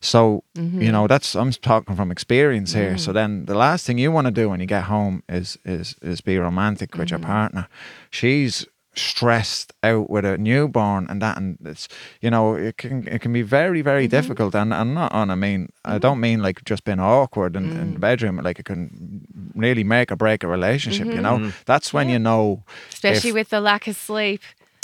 [0.00, 0.92] So you mm-hmm.
[0.92, 2.98] know that's I'm talking from experience here.
[2.98, 3.14] So mm.
[3.14, 6.20] then the last thing you want to do when you get home is is is
[6.20, 7.30] be romantic with your mm-hmm.
[7.30, 7.68] partner.
[8.10, 8.66] She's
[8.96, 11.88] stressed out with a newborn and that and it's
[12.20, 14.10] you know it can it can be very very mm-hmm.
[14.10, 15.98] difficult and I'm not on I mean I mm-hmm.
[15.98, 18.00] don't mean like just being awkward in, in the mm.
[18.00, 21.22] bedroom like it can really make or break a relationship you mm-hmm.
[21.22, 21.54] know mm.
[21.64, 24.42] that's when you know Especially if- with the lack of sleep.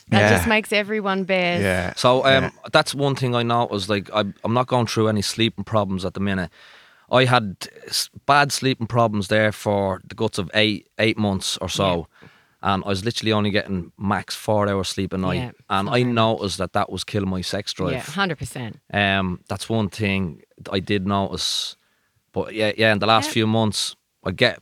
[0.08, 0.36] That Yeah.
[0.36, 1.62] just makes everyone bears.
[1.62, 2.50] yeah So um, yeah.
[2.72, 3.88] that's one thing I know noticed.
[3.88, 6.50] Like I, I'm not going through any sleeping problems at the minute.
[7.10, 7.68] I had
[8.26, 12.06] bad sleeping problems there for the guts of eight eight months or so,
[12.62, 15.36] and I was literally only getting max four hours sleep a night.
[15.40, 17.92] Yeah, and I noticed that that was killing my sex drive.
[17.92, 18.78] Yeah, hundred percent.
[18.92, 21.76] Um, that's one thing I did notice.
[22.32, 23.32] But yeah, yeah, in the last Yeah.
[23.32, 24.58] few months, I get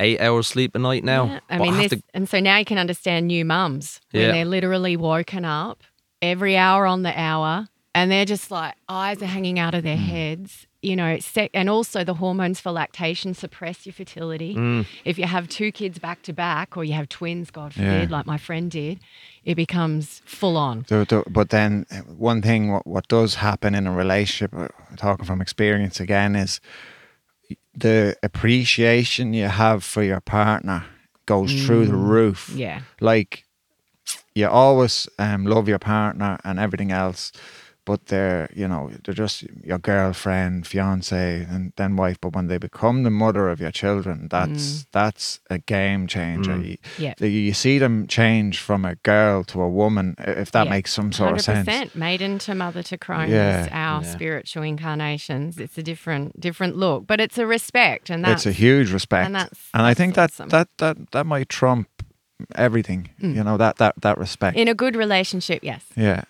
[0.00, 1.26] eight hours sleep a night now.
[1.26, 1.40] Yeah.
[1.50, 4.32] I mean, this, to- and so now you can understand new mums when Yeah.
[4.32, 5.84] they're literally woken up
[6.20, 9.96] every hour on the hour, and they're just like eyes are hanging out of their
[9.96, 10.06] Mm.
[10.06, 10.66] heads.
[10.82, 14.56] You know, sec- and also the hormones for lactation suppress your fertility.
[14.56, 14.84] Mm.
[15.04, 17.84] If you have two kids back to back, or you have twins, God Yeah.
[17.92, 18.98] forbid, like my friend did,
[19.44, 20.84] it becomes full on.
[20.88, 21.98] The- but then uh,
[22.32, 26.60] one thing what, what does happen in a relationship uh, talking from experience again is
[27.76, 30.84] the appreciation you have for your partner
[31.26, 32.80] goes through the roof Yeah.
[33.00, 33.44] like
[34.34, 37.32] you always um, love your partner and everything else
[37.84, 42.58] but they're you know they're just your girlfriend fiance and then wife but when they
[42.58, 44.50] become the mother of your children that's
[44.82, 44.86] mm.
[44.92, 46.64] that's a game changer mm.
[46.70, 47.14] you, Yeah.
[47.18, 50.70] you see them change from a girl to a woman if that Yeah.
[50.70, 53.68] makes some sort of sense 100% maiden to mother to Cronus, Yeah.
[53.72, 54.12] our Yeah.
[54.12, 55.58] spiritual incarnations.
[55.58, 59.26] It's a different different look, but it's a respect, and that's it's a huge respect
[59.26, 60.48] and that's- and i think that awesome.
[60.50, 61.88] that that that might trump
[62.54, 63.34] everything mm.
[63.36, 65.60] you know that that that respect in a good relationship.
[65.62, 65.84] Yes.
[65.96, 66.22] yeah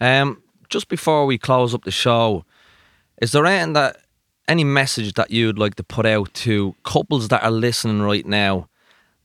[0.00, 0.42] Um,
[0.74, 2.44] just before we close up the show,
[3.22, 3.96] is there anything that
[4.48, 8.68] any message that you'd like to put out to couples that are listening right now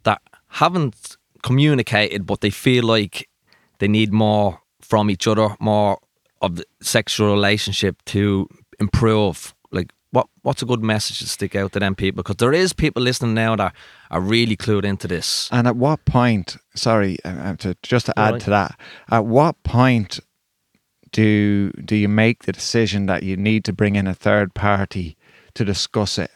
[0.04, 3.28] that haven't communicated but they feel like
[3.80, 5.97] they need more from each other, more
[6.41, 8.47] of the sexual relationship to
[8.80, 9.56] improve?
[9.72, 12.22] Like what what's a good message to stick out to them people?
[12.22, 13.74] Because there is people listening now that
[14.12, 15.50] are really clued into this.
[15.52, 18.41] And at what point, sorry, uh, uh, to, just to add Right.
[18.41, 18.80] to that,
[19.10, 20.20] at what point
[21.12, 25.18] do do you make the decision that you need to bring in a third party
[25.53, 26.32] to discuss it?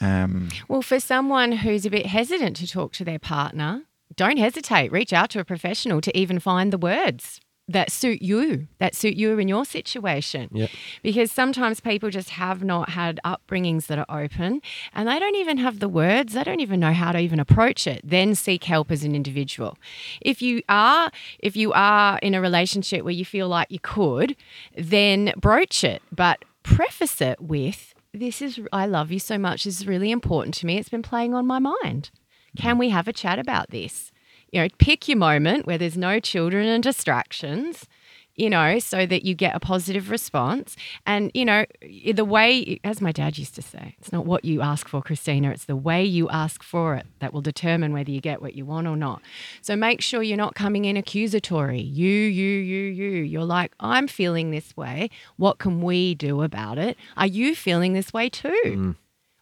[0.00, 3.82] Um, Well, for someone who's a bit hesitant to talk to their partner,
[4.16, 4.90] don't hesitate.
[4.90, 7.40] Reach out to a professional to even find the words
[7.72, 10.48] that suit you, that suit you in your situation.
[10.52, 10.66] Yeah.
[11.02, 14.60] Because sometimes people just have not had upbringings that are open
[14.94, 17.86] and they don't even have the words, they don't even know how to even approach
[17.86, 18.00] it.
[18.04, 19.78] Then seek help as an individual.
[20.20, 24.36] If you are if you are in a relationship where you feel like you could,
[24.76, 29.64] then broach it, but preface it with this is I love you so much.
[29.64, 30.78] This is really important to me.
[30.78, 32.10] It's been playing on my mind.
[32.56, 34.10] Can we have a chat about this?
[34.52, 37.86] You know, pick your moment where there's no children and distractions,
[38.34, 40.76] you know, so that you get a positive response.
[41.04, 41.66] And, you know,
[42.14, 45.50] the way, as my dad used to say, it's not what you ask for, Christina,
[45.50, 48.64] it's the way you ask for it that will determine whether you get what you
[48.64, 49.20] want or not.
[49.60, 51.80] So make sure you're not coming in accusatory.
[51.80, 53.22] You, you, you, you.
[53.22, 55.10] You're like, I'm feeling this way.
[55.36, 56.96] What can we do about it?
[57.16, 58.62] Are you feeling this way too?
[58.64, 58.96] Mm.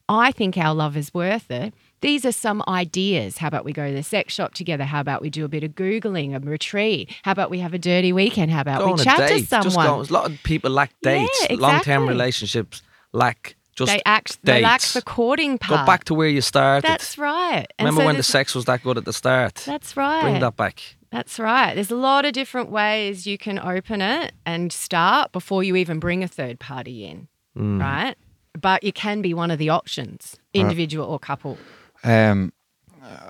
[0.08, 1.74] I think our love is worth it.
[2.00, 3.38] These are some ideas.
[3.38, 4.84] How about we go to the sex shop together?
[4.84, 7.10] How about we do a bit of Googling, a retreat?
[7.24, 8.50] How about we have a dirty weekend?
[8.52, 9.64] How about Go we on chat to someone?
[9.64, 11.60] Just go, a lot of people lack dates, Yeah, dates.
[11.60, 12.82] Long term relationships
[13.12, 14.38] lack Just they act.
[14.44, 15.80] They lack the courting part.
[15.80, 16.86] go back to where you started.
[16.88, 17.66] That's right.
[17.78, 19.54] And Remember so when the sex was that good at the start?
[19.66, 20.22] That's right.
[20.22, 20.80] Bring that back.
[21.10, 21.74] That's right.
[21.74, 25.98] There's a lot of different ways you can open it and start before you even
[25.98, 27.80] bring a third party in, Mm.
[27.80, 28.14] right?
[28.60, 31.56] But it can be one of the options, individual or couple.
[32.04, 32.52] Um,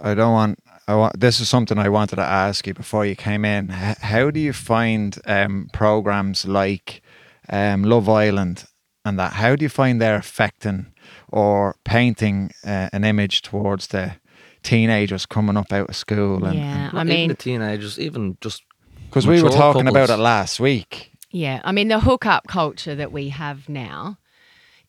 [0.02, 0.58] I don't want.
[0.86, 1.20] I want.
[1.20, 3.70] This is something I wanted to ask you before you came in.
[3.70, 7.02] H- how do you find um, programs like
[7.50, 8.64] um, Love Island
[9.04, 9.34] and that?
[9.34, 10.86] How do you find they're affecting
[11.28, 14.16] or painting uh, an image towards the
[14.62, 16.44] teenagers coming up out of school?
[16.44, 18.62] And yeah, I Not even mean, the teenagers, even just
[19.08, 21.12] because we were Mature talking about it last week.
[21.30, 24.18] Yeah, I mean, the hookup culture that we have now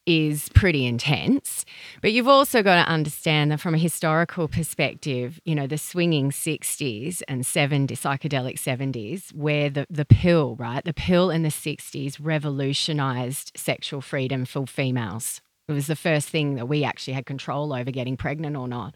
[0.09, 1.65] is pretty intense.
[2.01, 6.31] But you've also got to understand that from a historical perspective, you know, the swinging
[6.31, 10.83] 60s and 70s, psychedelic 70s, where the, the pill, right?
[10.83, 15.41] The pill in the 60s revolutionized sexual freedom for females.
[15.67, 18.95] It was the first thing that we actually had control over getting pregnant or not.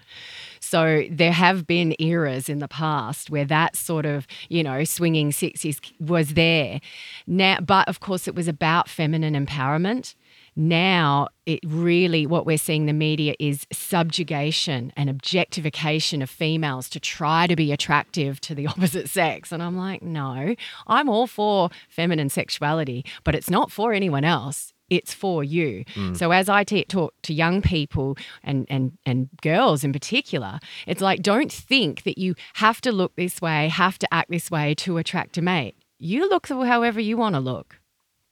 [0.59, 5.29] So there have been eras in the past where that sort of, you know, swinging
[5.29, 6.81] 60s was there.
[7.27, 10.15] Now, but of course, it was about feminine empowerment.
[10.55, 16.99] Now, it really, what we're seeing the media is subjugation and objectification of females to
[16.99, 19.51] try to be attractive to the opposite sex.
[19.51, 20.55] And I'm like, no,
[20.87, 25.85] I'm all for feminine sexuality, but it's not for anyone else it's for you.
[25.95, 26.15] Mm.
[26.15, 31.23] So as I talk to young people and and and girls in particular, it's like
[31.23, 34.97] don't think that you have to look this way, have to act this way to
[34.97, 35.75] attract a mate.
[35.97, 37.79] You look however you want to look.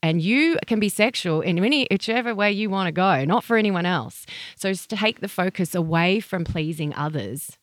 [0.04, 3.56] And you can be sexual in any whichever way you want to go, not for
[3.56, 4.26] anyone else.
[4.56, 7.58] So it's to take the focus away from pleasing others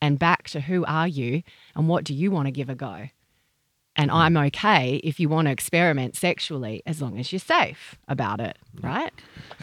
[0.00, 1.42] and back to who are you
[1.76, 3.08] and what do you want to give a go.
[3.94, 8.40] And I'm okay if you want to experiment sexually as long as you're safe about
[8.40, 9.12] it, right?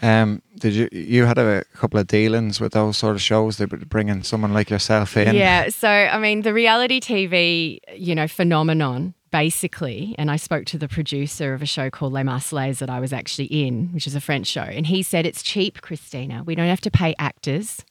[0.02, 3.56] Um, did you you had a couple of dealings with those sort of shows?
[3.56, 5.34] They were bringing someone like yourself in.
[5.34, 5.68] Yeah.
[5.70, 10.88] So, I mean, the reality TV, you know, phenomenon, basically, and I spoke to the
[10.88, 14.20] producer of a show called Les Marseillais that I was actually in, which is a
[14.20, 16.42] French show, and he said it's cheap, Christina.
[16.44, 17.84] We don't have to pay actors.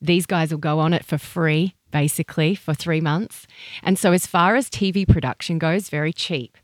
[0.00, 3.46] These guys will go on it for free, basically, for three months.
[3.82, 6.56] And so, as far as TV production goes, very cheap.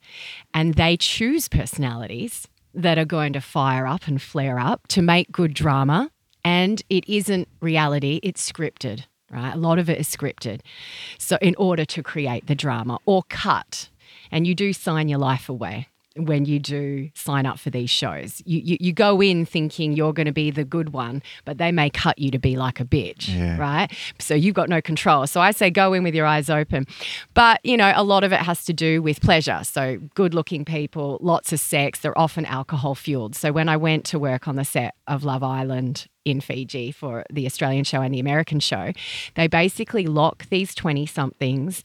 [0.52, 5.32] And they choose personalities that are going to fire up and flare up to make
[5.32, 6.10] good drama.
[6.44, 9.54] And it isn't reality, it's scripted, right?
[9.54, 10.60] A lot of it is scripted.
[11.18, 13.88] So, in order to create the drama or cut,
[14.34, 18.40] and you do sign your life away when you do sign up for these shows.
[18.46, 21.72] You, you, you go in thinking you're going to be the good one, but they
[21.72, 23.58] may cut you to be like a bitch, Yeah.
[23.58, 23.90] right?
[24.20, 25.26] So you've got no control.
[25.26, 26.86] So I say go in with your eyes open.
[27.34, 29.60] But, you know, a lot of it has to do with pleasure.
[29.64, 33.34] So good looking people, lots of sex, they're often alcohol fueled.
[33.34, 37.24] So when I went to work on the set of Love Island, in Fiji for
[37.30, 38.92] the Australian show and the American show,
[39.34, 41.84] they basically lock these 20 somethings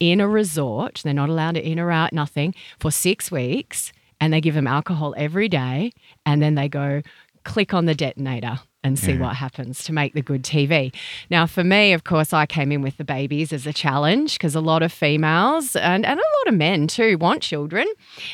[0.00, 1.00] in a resort.
[1.04, 3.92] They're not allowed to in or out, nothing, for six weeks.
[4.20, 5.92] And they give them alcohol every day.
[6.26, 7.02] And then they go
[7.44, 10.94] click on the detonator and see what happens to make the good TV.
[11.30, 14.54] Now, for me, of course, I came in with the babies as a challenge because
[14.54, 17.86] a lot of females and, and a lot of men too want children.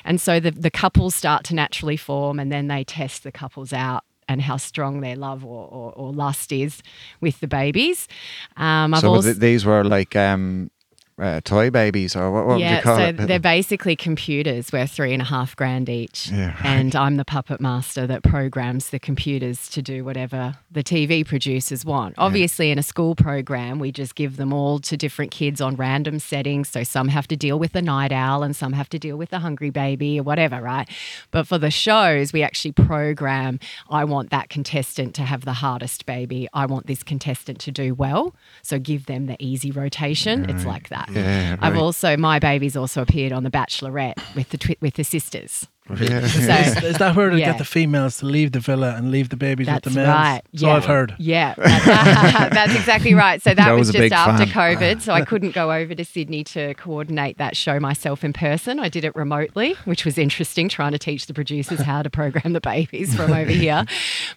[0.05, 3.73] And so the, the couples start to naturally form and then they test the couples
[3.73, 6.83] out and how strong their love or, or, or lust is
[7.20, 8.09] with the babies.
[8.57, 10.70] Um, I've So also, these were like um,
[11.19, 13.01] uh, toy babies, or what, what would yeah, you call it?
[13.01, 13.27] Yeah, so it?
[13.29, 14.73] they're basically computers.
[14.73, 16.65] We're three and a half grand each, Yeah, right.
[16.65, 21.85] and I'm the puppet master that programs the computers to do whatever the TV producers
[21.85, 22.15] want.
[22.19, 26.19] Obviously, in a school program, we just give them all to different kids on random
[26.19, 26.69] settings.
[26.69, 29.31] So some have to deal with the night owl, and some have to deal with
[29.31, 30.89] the hungry baby, or whatever, right?
[31.31, 33.61] But for the shows, we actually program.
[33.89, 36.49] I want that contestant to have the hardest baby.
[36.53, 38.35] I want this contestant to do well.
[38.62, 40.51] So give them the easy rotation.
[40.51, 41.04] It's like that.
[41.11, 45.05] Yeah, I've also my baby's also appeared on The Bachelorette with the twi- with the
[45.05, 45.67] sisters.
[45.91, 46.26] Yeah.
[46.26, 46.39] So
[46.78, 47.51] Is, is that where they Yeah.
[47.53, 50.07] get the females to leave the villa and leave the babies that's with the males?
[50.09, 50.43] That's right.
[50.59, 50.74] So yeah.
[50.74, 51.14] I've heard.
[51.18, 53.43] Yeah, that- that's exactly right.
[53.43, 54.76] So that Joe was was just after fan.
[54.76, 58.78] COVID, so I couldn't go over to Sydney to coordinate that show myself in person.
[58.80, 62.55] I did it remotely, which was interesting, trying to teach the producers how to program
[62.55, 63.85] the babies from over here.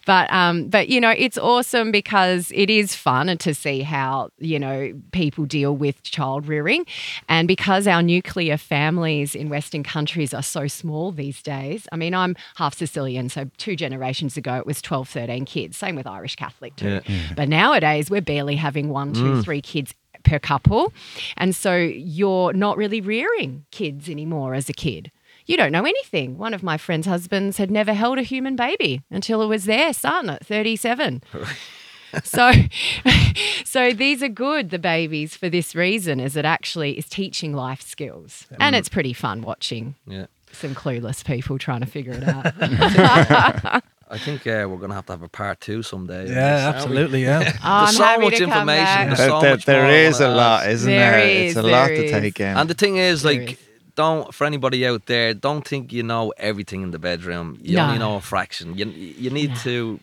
[0.04, 4.58] But um, but you know, it's awesome because it is fun to see how you
[4.58, 6.84] know people deal with child rearing,
[7.28, 11.86] and because our nuclear families in Western countries are so small these days.
[11.92, 15.76] I mean, I'm half Sicilian, so two generations ago it was 12, 13 kids.
[15.76, 17.00] Same with Irish Catholic too.
[17.00, 17.36] Mm.
[17.36, 19.44] But nowadays we're barely having one, two, mm.
[19.44, 20.92] three kids per couple.
[21.36, 25.10] And so you're not really rearing kids anymore as a kid.
[25.46, 26.36] you don't know anything.
[26.36, 29.92] One of my friend's husbands had never held a human baby until it was their
[29.94, 31.22] son at 37.
[32.24, 32.52] so
[33.64, 37.82] so these are good the babies for this reason is it actually is teaching life
[37.82, 38.78] skills and mm.
[38.78, 40.26] it's pretty fun watching Yeah.
[40.52, 42.52] Some clueless people trying to figure it out
[44.10, 46.28] I think uh, we're gonna have to have a part two someday.
[46.28, 47.24] Yeah, this, absolutely.
[47.24, 47.52] Yeah.
[47.62, 49.06] Oh, There's so much information.
[49.08, 50.70] There's There- so there- much there more I is a lot, ask.
[50.70, 51.28] isn't There there?
[51.28, 52.10] is, it's a there lot is.
[52.10, 52.56] to take in.
[52.56, 53.58] And the thing is, There like, is.
[53.96, 57.58] don't for anybody out there, don't think you know everything in the bedroom.
[57.60, 57.84] You No.
[57.84, 58.78] only know a fraction.
[58.78, 60.00] You you need to.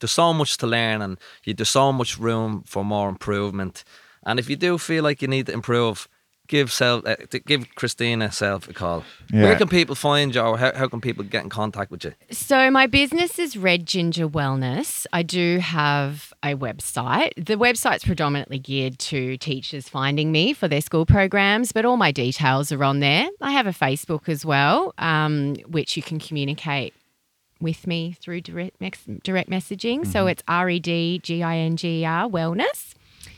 [0.00, 3.84] There's so much to learn, and you, there's so much room for more improvement.
[4.24, 6.08] And if you do feel like you need to improve,
[6.48, 9.04] give self, uh, to give Christina self a call.
[9.32, 9.42] Yeah.
[9.42, 12.12] Where can people find you, or how, how can people get in contact with you?
[12.30, 15.06] So my business is Red Ginger Wellness.
[15.12, 17.32] I do have a website.
[17.36, 22.12] The website's predominantly geared to teachers finding me for their school programs, but all my
[22.12, 23.28] details are on there.
[23.40, 26.94] I have a Facebook as well, um, which you can communicate
[27.60, 30.04] with me through direct mex- direct messaging.
[30.06, 32.94] So it's R E D G I N G E R Wellness.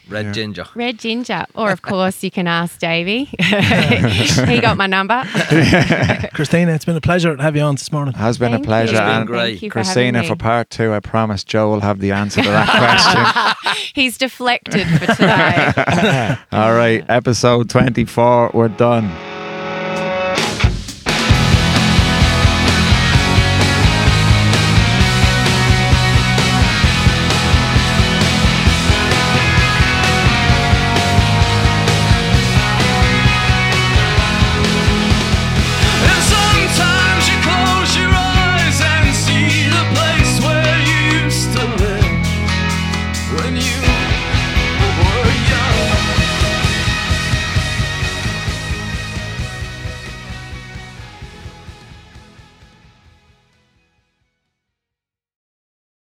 [0.09, 0.33] Red Yeah.
[0.33, 0.67] Ginger.
[0.75, 1.47] Red Ginger.
[1.55, 3.25] Or, of course, you can ask Davey.
[3.39, 5.23] he got my number.
[6.35, 8.15] Christina, it's been a pleasure to have you on this morning.
[8.15, 8.93] has been Thank a pleasure.
[8.93, 8.99] you.
[8.99, 9.51] It's been and great.
[9.53, 12.49] Thank you for Christina, for part two, I promise Joe will have the answer to
[12.49, 13.83] that question.
[13.95, 16.37] He's deflected for today.
[16.53, 19.34] All right, episode 24, we're done.